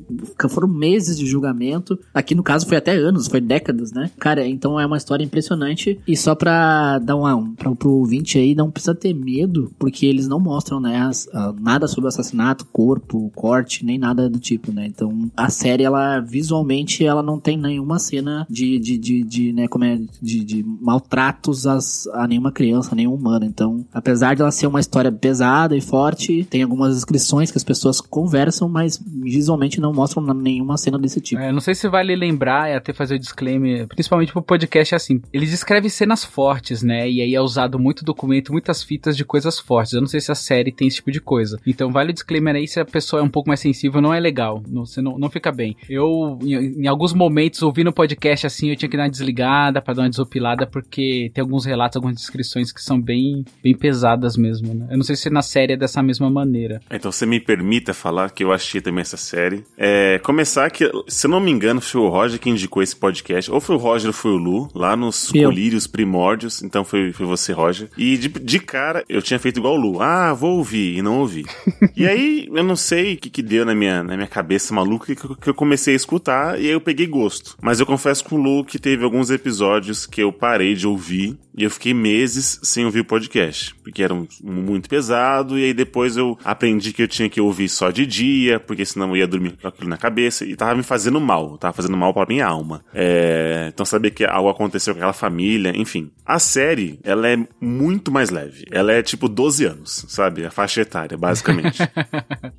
[0.49, 1.99] foram meses de julgamento.
[2.13, 4.09] Aqui, no caso, foi até anos, foi décadas, né?
[4.19, 5.99] Cara, então é uma história impressionante.
[6.07, 10.05] E só pra dar uma, um, pra, pro ouvinte aí, não precisa ter medo, porque
[10.05, 10.97] eles não mostram, né?
[11.01, 11.27] As,
[11.59, 14.85] nada sobre o assassinato, corpo, corte, nem nada do tipo, né?
[14.85, 19.67] Então, a série, ela, visualmente, ela não tem nenhuma cena de, de, de, de né?
[19.67, 19.99] Como é?
[20.21, 23.45] De, de maltratos as, a nenhuma criança, a nenhum humano.
[23.45, 27.63] Então, apesar de ela ser uma história pesada e forte, tem algumas descrições que as
[27.63, 31.41] pessoas conversam, mas visualmente não mostram nenhuma cena desse tipo.
[31.41, 34.97] É, não sei se vale lembrar e até fazer o disclaimer, principalmente pro podcast é
[34.97, 37.09] assim, eles descrevem cenas fortes, né?
[37.09, 39.93] E aí é usado muito documento, muitas fitas de coisas fortes.
[39.93, 41.59] Eu não sei se a série tem esse tipo de coisa.
[41.65, 44.19] Então vale o disclaimer aí, se a pessoa é um pouco mais sensível, não é
[44.19, 44.63] legal.
[44.67, 45.75] Não, você não, não fica bem.
[45.89, 49.81] Eu, em, em alguns momentos, ouvindo o podcast assim, eu tinha que dar uma desligada
[49.81, 54.37] pra dar uma desopilada, porque tem alguns relatos, algumas descrições que são bem, bem pesadas
[54.37, 54.87] mesmo, né?
[54.91, 56.81] Eu não sei se na série é dessa mesma maneira.
[56.91, 59.63] Então você me permita falar que eu achei também essa série.
[59.77, 63.51] É, começar que, se eu não me engano, foi o Roger que indicou esse podcast.
[63.51, 65.49] Ou foi o Roger ou foi o Lu, lá nos Eu.
[65.49, 66.61] Colírios Primórdios.
[66.63, 67.89] Então foi, foi você, Roger.
[67.97, 70.01] E de, de cara, eu tinha feito igual o Lu.
[70.01, 70.97] Ah, vou ouvir.
[70.97, 71.45] E não ouvi.
[71.95, 75.15] e aí, eu não sei o que, que deu na minha, na minha cabeça maluca
[75.15, 77.55] que, eu- que eu comecei a escutar e aí eu peguei gosto.
[77.61, 81.37] Mas eu confesso com o Lu que teve alguns episódios que eu parei de ouvir
[81.55, 83.75] e eu fiquei meses sem ouvir o podcast.
[83.83, 87.69] Porque era um- muito pesado e aí depois eu aprendi que eu tinha que ouvir
[87.69, 90.83] só de dia, porque senão eu ia dormir com aquilo na cabeça e tava me
[90.83, 91.57] fazendo mal.
[91.57, 92.83] Tava fazendo mal pra minha alma.
[92.93, 96.11] É, então saber que algo aconteceu com aquela família, enfim.
[96.25, 98.65] A série, ela é muito mais leve.
[98.71, 100.45] Ela é tipo 12 anos, sabe?
[100.45, 101.79] A faixa etária, basicamente.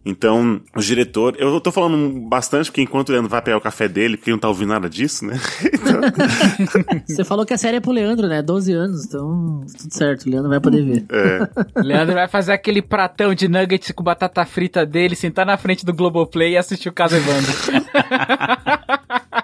[0.07, 3.89] Então, o diretor, eu tô falando bastante porque enquanto o Leandro vai pegar o café
[3.89, 5.41] dele, porque ele não tá ouvindo nada disso, né?
[7.09, 8.43] Você falou que a série é pro Leandro, né?
[8.43, 11.05] 12 anos, então tudo certo, o Leandro vai poder ver.
[11.11, 11.81] É.
[11.81, 15.95] Leandro vai fazer aquele pratão de nuggets com batata frita dele, sentar na frente do
[15.95, 17.53] Globoplay e assistir o caso Evandro.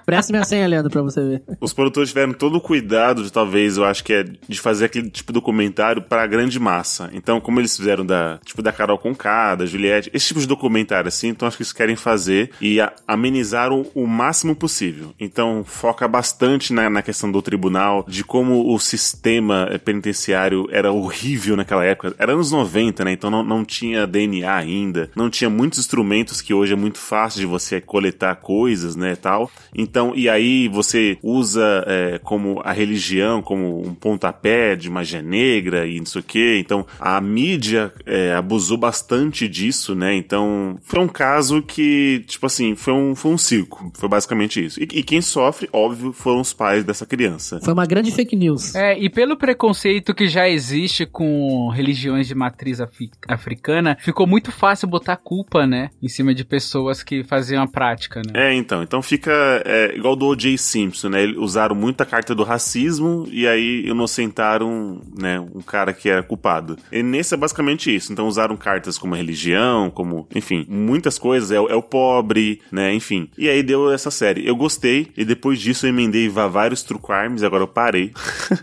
[0.04, 1.42] Presta minha senha, Leandro, pra você ver.
[1.60, 5.10] Os produtores tiveram todo o cuidado de talvez, eu acho que é de fazer aquele
[5.10, 7.10] tipo de documentário pra grande massa.
[7.12, 11.08] Então, como eles fizeram da, tipo da Carol Conká, da Juliette, esse tipo de documentário
[11.08, 15.14] assim, então acho que eles querem fazer e a, amenizaram o máximo possível.
[15.18, 20.92] Então, foca bastante na, na questão do tribunal, de como o sistema eh, penitenciário era
[20.92, 22.14] horrível naquela época.
[22.18, 23.12] Era anos 90, né?
[23.12, 27.40] Então não, não tinha DNA ainda, não tinha muitos instrumentos que hoje é muito fácil
[27.40, 29.50] de você coletar coisas, né, tal.
[29.74, 35.86] Então, e aí você usa é, como a religião como um pontapé de magia negra
[35.86, 36.58] e não sei o que.
[36.58, 40.14] Então, a mídia é, abusou bastante disso, né?
[40.14, 43.92] Então, foi um caso que, tipo assim, foi um, foi um circo.
[43.94, 44.80] Foi basicamente isso.
[44.80, 47.60] E, e quem sofre, óbvio, foram os pais dessa criança.
[47.62, 48.74] Foi uma grande fake news.
[48.74, 54.52] É, e pelo preconceito que já existe com religiões de matriz afri- africana, ficou muito
[54.52, 58.50] fácil botar culpa, né, em cima de pessoas que faziam a prática, né?
[58.50, 58.82] É, então.
[58.82, 59.32] Então fica
[59.64, 60.56] é, igual do O.J.
[60.58, 61.22] Simpson, né?
[61.22, 66.22] Eles usaram muito a carta do racismo e aí inocentaram, né, um cara que era
[66.22, 66.76] culpado.
[66.92, 68.12] E nesse é basicamente isso.
[68.12, 71.50] Então usaram cartas como religião, como, enfim, muitas coisas.
[71.50, 72.94] É, o- é o pobre, né?
[72.94, 73.28] Enfim.
[73.36, 74.46] E aí deu essa série.
[74.46, 78.12] Eu gostei e depois disso eu emendei vários true crimes e agora eu parei.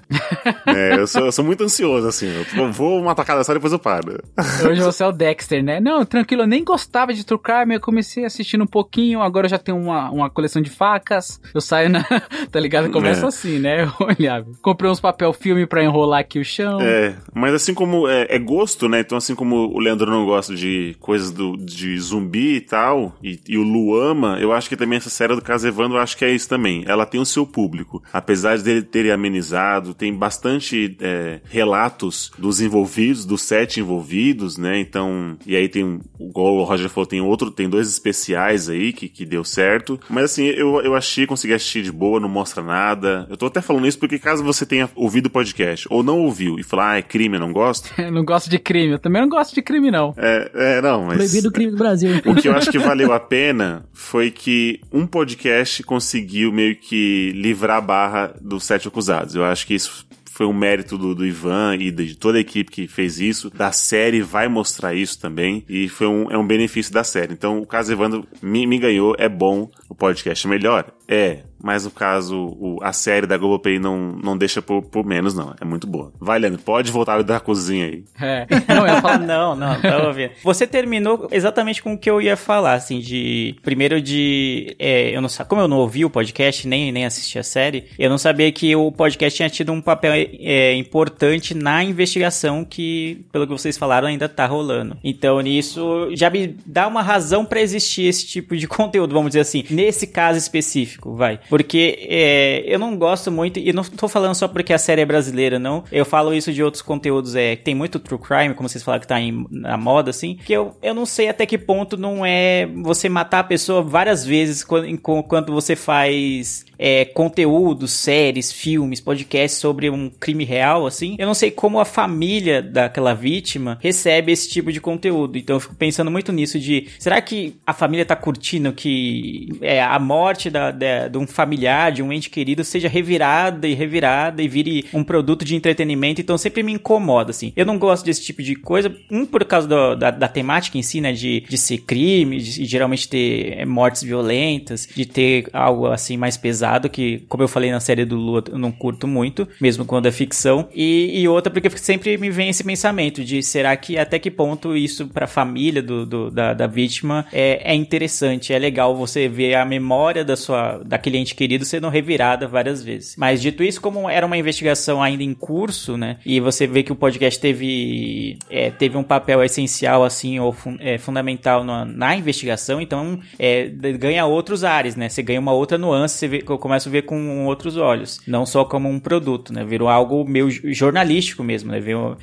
[0.66, 2.28] é, eu, sou, eu sou muito ansioso, assim.
[2.56, 4.22] Eu vou uma tacada só depois eu paro.
[4.68, 5.80] Hoje você é o Dexter, né?
[5.80, 9.50] Não, tranquilo, eu nem gostava de True Crime, eu comecei assistindo um pouquinho, agora eu
[9.50, 12.04] já tenho uma, uma coleção de facas, eu saio na...
[12.52, 12.90] tá ligado?
[12.92, 13.28] Começa É.
[13.28, 13.84] assim, né?
[14.00, 14.48] Eu olhava.
[14.62, 16.80] Comprei uns papel filme pra enrolar aqui o chão.
[16.82, 19.00] É, mas assim como é, é gosto, né?
[19.00, 23.40] Então, assim como o Leandro não gosta de coisas do, de zumbi e tal, e,
[23.48, 26.18] e o Lu ama, eu acho que também essa série do Caso Evandro, eu acho
[26.18, 26.84] que é isso também.
[26.88, 28.04] Ela tem o seu público.
[28.12, 34.80] Apesar dele ter amenizado, tem bastante é, relatos dos envolvidos, dos sete envolvidos, né?
[34.80, 39.08] Então, e aí tem, igual o Roger falou, tem outro, tem dois especiais aí que,
[39.08, 40.00] que deu certo.
[40.10, 42.97] Mas assim, eu, eu achei, consegui assistir de boa, não mostra nada.
[43.30, 46.60] Eu tô até falando isso porque caso você tenha ouvido o podcast ou não ouviu
[46.60, 47.90] e falar, ah, é crime, eu não gosto.
[48.08, 50.14] Eu não gosto de crime, eu também não gosto de crime, não.
[50.16, 51.18] É, é não, mas.
[51.18, 52.12] Proibido o crime do Brasil.
[52.26, 57.32] O que eu acho que valeu a pena foi que um podcast conseguiu meio que
[57.36, 59.36] livrar a barra dos sete acusados.
[59.36, 62.72] Eu acho que isso foi um mérito do, do Ivan e de toda a equipe
[62.72, 63.50] que fez isso.
[63.50, 65.66] Da série vai mostrar isso também.
[65.68, 67.34] E foi um, é um benefício da série.
[67.34, 69.68] Então, o caso Evandro me, me ganhou, é bom.
[69.90, 70.94] O podcast é melhor?
[71.08, 71.40] É.
[71.60, 75.56] Mas o caso, o- a série da Globoplay não, não deixa por, por menos, não.
[75.60, 76.14] É muito boa.
[76.20, 78.04] Vai, Leandro, pode voltar da cozinha aí.
[78.22, 78.46] É.
[78.72, 80.32] Não, eu não, não, tava ouvindo.
[80.44, 83.56] Você terminou exatamente com o que eu ia falar, assim, de.
[83.64, 84.76] Primeiro de.
[84.78, 87.86] é, eu não sa- Como eu não ouvi o podcast, nem, nem assisti a série,
[87.98, 93.26] eu não sabia que o podcast tinha tido um papel é, importante na investigação que,
[93.32, 94.96] pelo que vocês falaram, ainda tá rolando.
[95.04, 99.40] Então, nisso, já me dá uma razão pra existir esse tipo de conteúdo, vamos dizer
[99.42, 101.40] assim, nesse caso específico, vai.
[101.50, 105.06] Porque é, eu não gosto muito, e não tô falando só porque a série é
[105.06, 105.84] brasileira, não.
[105.92, 109.02] Eu falo isso de outros conteúdos, é, que tem muito true crime, como vocês falaram
[109.02, 112.26] que tá em, na moda, assim, que eu, eu não sei até que ponto não
[112.26, 119.02] é você matar a pessoa várias vezes quando, enquanto você faz é, conteúdos, séries, filmes,
[119.02, 124.32] podcasts sobre um crime real, assim, eu não sei como a família daquela vítima recebe
[124.32, 125.38] esse tipo de conteúdo.
[125.38, 129.82] Então eu fico pensando muito nisso de, será que a família tá curtindo que é,
[129.82, 134.42] a morte da, da, de um familiar, de um ente querido, seja revirada e revirada
[134.42, 136.22] e vire um produto de entretenimento?
[136.22, 137.52] Então sempre me incomoda, assim.
[137.56, 140.82] Eu não gosto desse tipo de coisa, um por causa do, da, da temática em
[140.82, 145.48] si, né, de, de ser crime, de, de geralmente ter é, mortes violentas, de ter
[145.54, 149.08] algo assim mais pesado, que, como eu falei na série do Lua, eu não curto
[149.08, 150.68] muito, mesmo quando é ficção.
[150.74, 154.76] E, e outra, porque sempre me vem esse pensamento de será que até que ponto
[154.76, 159.56] isso pra família do, do da, da vítima é, é interessante, é legal você ver
[159.56, 163.16] a memória da sua, daquele ente querido sendo revirada várias vezes.
[163.18, 166.92] Mas dito isso, como era uma investigação ainda em curso, né, e você vê que
[166.92, 172.16] o podcast teve, é, teve um papel essencial, assim, ou fun é, fundamental na, na,
[172.16, 176.90] investigação, então é, ganha outros ares, né, você ganha uma outra nuance, você vê, começa
[176.90, 181.44] a ver com outros olhos, não só como um produto, né, virou algo meio jornalístico
[181.44, 181.82] mesmo, né,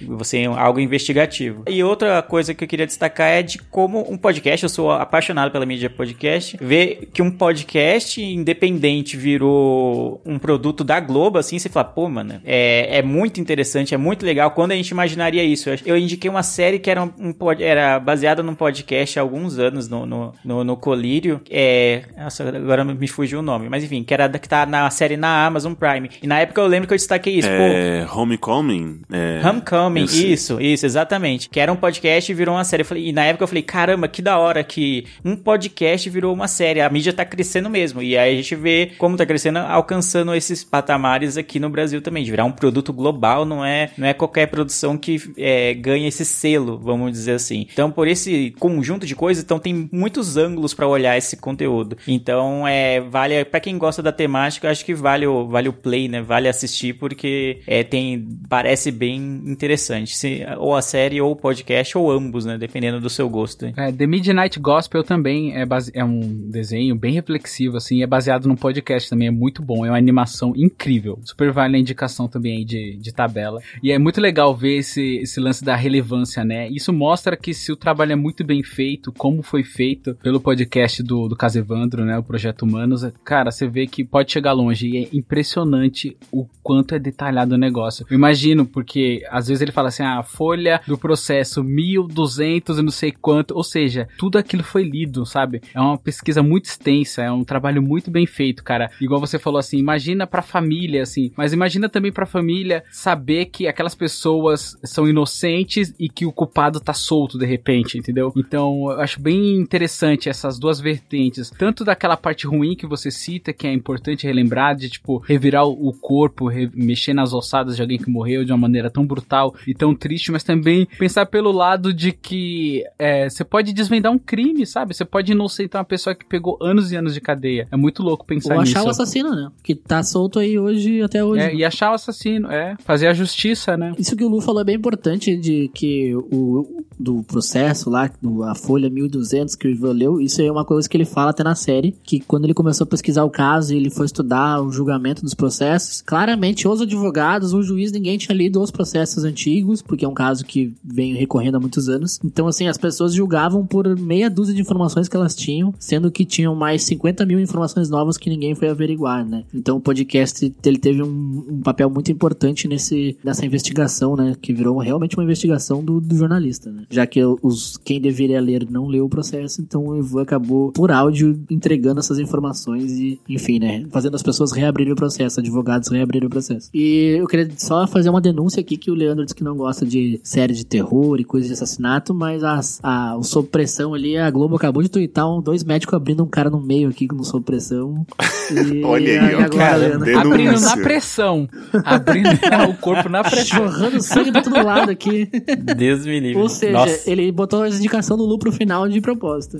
[0.08, 1.64] você algo investigativo.
[1.68, 5.50] E outra coisa que eu queria destacar é de como um podcast, eu sou apaixonado
[5.50, 11.68] pela mídia podcast, ver que um podcast independente virou um produto da Globo, assim, você
[11.68, 14.50] fala, pô, mano, é, é muito interessante, é muito legal.
[14.50, 15.70] Quando a gente imaginaria isso?
[15.84, 17.12] Eu indiquei uma série que era, um,
[17.58, 21.40] era baseada num podcast há alguns anos no, no, no, no Colírio.
[21.50, 25.16] É, nossa, agora me fugiu o nome, mas enfim, que era que tá na série
[25.16, 26.10] na Amazon Prime.
[26.22, 27.48] E na época eu lembro que eu destaquei isso.
[27.48, 29.02] É, pô, Homecoming?
[29.12, 31.48] É, Homecoming, isso, isso, exatamente.
[31.48, 32.84] Que era um podcast e virou uma série.
[32.84, 36.48] Falei, e na época eu falei, caramba, que da hora que um podcast virou uma
[36.48, 36.80] série.
[36.80, 38.02] A mídia tá crescendo mesmo.
[38.02, 42.24] E aí a gente vê como tá crescendo, alcançando esses patamares aqui no Brasil também.
[42.24, 46.24] De virar um produto global, não é, não é qualquer produção que é, ganha esse
[46.24, 47.66] selo, vamos dizer assim.
[47.72, 51.96] Então, por esse conjunto de coisas, então tem muitos ângulos para olhar esse conteúdo.
[52.06, 56.08] Então, é, vale, para quem gosta da temática, acho que vale o, vale o play,
[56.08, 56.22] né?
[56.22, 60.16] Vale assistir, porque é, tem, parece bem interessante.
[60.16, 62.56] Se, ou a série, ou o podcast, ou ambos, né?
[62.56, 63.66] Dependendo do seu gosto.
[63.76, 65.90] É, The Midnight Gospel também é, base...
[65.94, 69.90] é um desenho bem reflexivo, assim, é baseado num podcast também, é muito bom, é
[69.90, 71.18] uma animação incrível.
[71.24, 73.60] Super vale a indicação também aí de, de tabela.
[73.82, 76.68] E é muito legal ver esse, esse lance da relevância, né?
[76.68, 81.02] Isso mostra que se o trabalho é muito bem feito, como foi feito pelo podcast
[81.02, 82.18] do, do Casevandro, né?
[82.18, 84.88] O Projeto Humanos, cara, você vê que pode chegar longe.
[84.88, 88.06] E é impressionante o quanto é detalhado o negócio.
[88.10, 92.82] Eu imagino, porque às vezes ele fala assim, ah, a folha do processo 1200 e
[92.82, 95.60] não sei quanto, ou seja, tudo aquilo foi lido, sabe?
[95.74, 98.90] É uma pesquisa muito extensa, é um trabalho muito bem feito, cara.
[99.00, 103.66] Igual você falou assim, imagina pra família, assim, mas imagina também pra família saber que
[103.66, 108.32] aquelas pessoas são inocentes e que o culpado tá solto de repente, entendeu?
[108.36, 113.52] Então, eu acho bem interessante essas duas vertentes, tanto daquela parte ruim que você cita,
[113.52, 113.93] que é importante
[114.26, 118.52] relembrar, de tipo, revirar o corpo, re mexer nas ossadas de alguém que morreu de
[118.52, 123.28] uma maneira tão brutal e tão triste, mas também pensar pelo lado de que é,
[123.28, 124.94] você pode desvendar um crime, sabe?
[124.94, 127.68] Você pode inocentar uma pessoa que pegou anos e anos de cadeia.
[127.70, 128.76] É muito louco pensar Ou nisso.
[128.76, 129.50] achar o assassino, né?
[129.62, 131.42] Que tá solto aí hoje, até hoje.
[131.42, 132.76] É, e achar o assassino, é.
[132.84, 133.94] Fazer a justiça, né?
[133.98, 138.42] Isso que o Lu falou é bem importante, de que o do processo lá, do,
[138.44, 141.42] a folha 1200 que o Ivan leu, isso é uma coisa que ele fala até
[141.42, 144.70] na série, que quando ele começou a pesquisar o caso e ele foi estudar o
[144.70, 150.04] julgamento dos processos, claramente os advogados, o juiz, ninguém tinha lido os processos antigos, porque
[150.04, 152.18] é um caso que vem recorrendo há muitos anos.
[152.24, 156.24] Então, assim, as pessoas julgavam por meia dúzia de informações que elas tinham, sendo que
[156.24, 159.44] tinham mais 50 mil informações novas que ninguém foi averiguar, né?
[159.52, 164.36] Então, o podcast ele teve um, um papel muito importante nesse, nessa investigação, né?
[164.40, 166.84] Que virou realmente uma investigação do, do jornalista, né?
[166.90, 170.90] Já que os, quem deveria ler não leu o processo, então o Ivan acabou, por
[170.90, 173.63] áudio, entregando essas informações e, enfim, né?
[173.90, 176.70] Fazendo as pessoas reabrirem o processo, advogados reabrirem o processo.
[176.72, 179.84] E eu queria só fazer uma denúncia aqui que o Leandro disse que não gosta
[179.84, 184.16] de série de terror e coisas de assassinato, mas as, a, o Sob Pressão ali,
[184.16, 187.24] a Globo acabou de twittar um, dois médicos abrindo um cara no meio aqui no
[187.24, 188.06] Sob Pressão.
[188.84, 191.48] Olha aí, ó, cara, abrindo na pressão.
[191.84, 192.28] Abrindo
[192.68, 193.68] o corpo na pressão.
[193.68, 195.30] Jorrando sangue pra todo lado aqui.
[195.76, 196.42] Deus me livre.
[196.42, 197.10] Ou seja, Nossa.
[197.10, 199.58] ele botou a indicação do Lu pro final de propósito.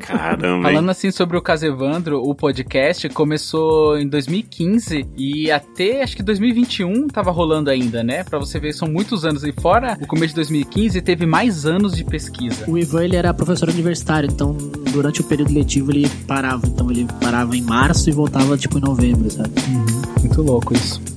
[0.00, 0.62] Caramba.
[0.62, 7.08] Falando assim sobre o Casevandro, o podcast começou em 2015 e até acho que 2021
[7.08, 8.22] tava rolando ainda, né?
[8.22, 9.42] Pra você ver, são muitos anos.
[9.42, 12.64] E fora o começo de 2015, teve mais anos de pesquisa.
[12.68, 14.56] O Ivan, ele era professor universitário, então
[14.92, 16.64] durante o período letivo ele parava.
[16.68, 19.50] Então ele parava em março e voltava tipo em novembro, sabe?
[19.68, 20.20] Uhum.
[20.20, 21.15] Muito louco isso.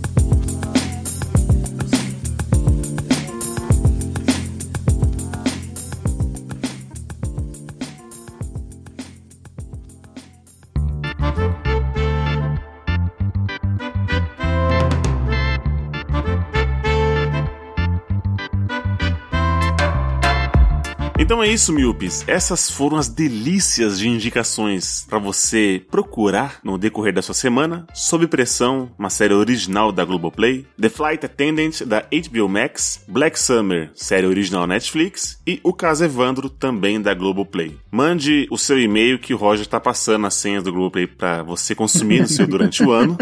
[21.30, 22.24] Então é isso, Milpes.
[22.26, 27.86] Essas foram as delícias de indicações para você procurar no decorrer da sua semana.
[27.94, 30.66] Sob Pressão, uma série original da Globoplay.
[30.82, 33.04] The Flight Attendant, da HBO Max.
[33.08, 35.40] Black Summer, série original Netflix.
[35.46, 37.78] E O Caso Evandro, também da Globoplay.
[37.92, 41.76] Mande o seu e-mail que o Roger tá passando as senhas do Globoplay para você
[41.76, 43.16] consumir no seu, durante o ano.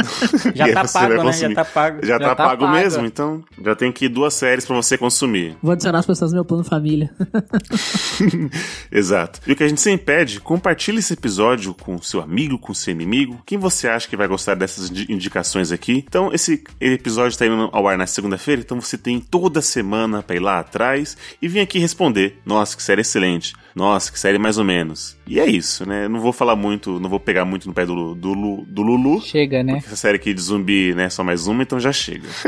[0.54, 1.32] Já tá você pago, né?
[1.32, 2.06] Já tá pago.
[2.06, 2.76] Já, tá, tá pago pago.
[2.76, 5.56] mesmo, então já tem aqui duas séries para você consumir.
[5.62, 7.10] Vou adicionar as pessoas no meu plano família.
[8.90, 9.40] Exato.
[9.46, 12.92] E o que a gente sempre pede, compartilhe esse episódio com seu amigo, com seu
[12.92, 16.04] inimigo, quem você acha que vai gostar dessas indi- indicações aqui.
[16.06, 20.36] Então, esse episódio está indo ao ar na segunda-feira, então você tem toda semana para
[20.36, 22.38] ir lá atrás e vir aqui responder.
[22.44, 23.52] Nossa, que série excelente.
[23.74, 25.16] Nossa, que série mais ou menos.
[25.26, 26.06] E é isso, né?
[26.06, 29.20] Não vou falar muito, não vou pegar muito no pé do, do, do Lulu.
[29.20, 29.78] Chega, né?
[29.84, 31.08] Essa série aqui de zumbi, né?
[31.10, 32.28] Só mais uma, então já chega.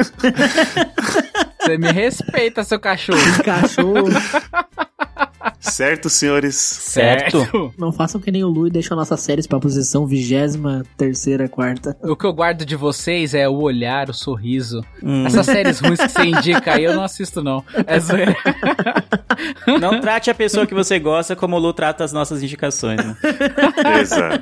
[1.61, 3.18] Você me respeita, seu cachorro.
[3.44, 4.07] Cachorro.
[5.72, 6.56] certo, senhores?
[6.56, 7.72] Certo.
[7.78, 11.96] Não façam que nem o Lu e deixam nossas séries pra posição vigésima, terceira, quarta.
[12.02, 14.84] O que eu guardo de vocês é o olhar, o sorriso.
[15.02, 15.26] Hum.
[15.26, 17.64] Essas séries ruins que você indica aí, eu não assisto, não.
[17.86, 18.36] É zoeira.
[19.80, 23.04] Não trate a pessoa que você gosta como o Lu trata as nossas indicações.
[23.04, 23.16] Né?
[24.00, 24.38] Exato.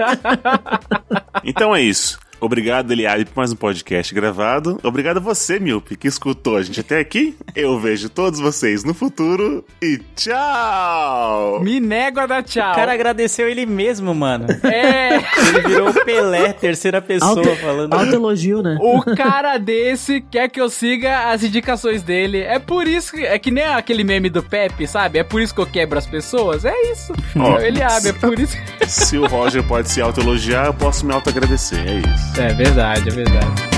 [1.43, 2.19] Então é isso.
[2.45, 4.79] Obrigado, Eliade, por mais um podcast gravado.
[4.83, 7.35] Obrigado a você, Milpe, que escutou a gente até aqui.
[7.57, 11.61] Eu vejo todos vocês no futuro e tchau!
[11.63, 12.73] Me nego a dar tchau.
[12.73, 14.47] O cara agradeceu ele mesmo, mano.
[14.63, 15.15] É.
[15.17, 17.95] Ele virou o Pelé, terceira pessoa, Auto, falando.
[17.95, 18.77] auto elogio, né?
[18.79, 22.41] O cara desse quer que eu siga as indicações dele.
[22.43, 23.25] É por isso que.
[23.25, 25.19] É que nem aquele meme do Pepe, sabe?
[25.19, 26.67] É por isso que eu quebro as pessoas.
[26.67, 27.15] É isso.
[27.39, 28.55] Ó, Ele abre, é por isso.
[28.87, 31.79] Se o Roger pode se autoelogiar, eu posso me autoagradecer.
[31.89, 32.34] É isso.
[32.37, 33.75] É verdade, é verdade.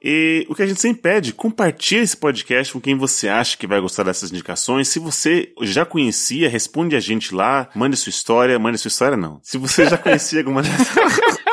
[0.00, 3.66] E o que a gente sempre pede, compartilhe esse podcast com quem você acha que
[3.66, 4.88] vai gostar dessas indicações.
[4.88, 9.40] Se você já conhecia, responde a gente lá, mande sua história, mande sua história não.
[9.42, 10.88] Se você já conhecia alguma dessas...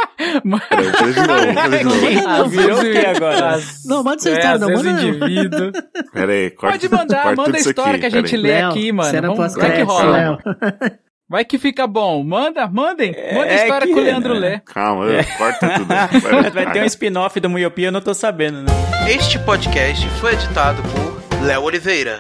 [1.83, 2.59] Novo.
[3.05, 3.59] Ah, agora?
[3.85, 4.99] Não, manda sua É, história, às não, manda não.
[5.09, 5.71] indivíduo.
[6.13, 8.69] Pera aí, corta, Pode mandar, corta manda a história aqui, que a gente lê Léo,
[8.69, 9.09] aqui, mano.
[9.11, 10.17] cena Vamos, vai que rola.
[10.17, 10.37] Léo.
[11.27, 12.23] Vai que fica bom.
[12.23, 13.11] Manda, mandem.
[13.33, 14.59] Manda a É história que- que o Leandro lê.
[14.59, 15.05] Calma,
[15.37, 15.87] corta tudo.
[16.53, 18.67] Vai ter um spin-off do Miopia, eu não tô sabendo, né?
[19.09, 22.19] Este podcast foi editado por Léo Oliveira.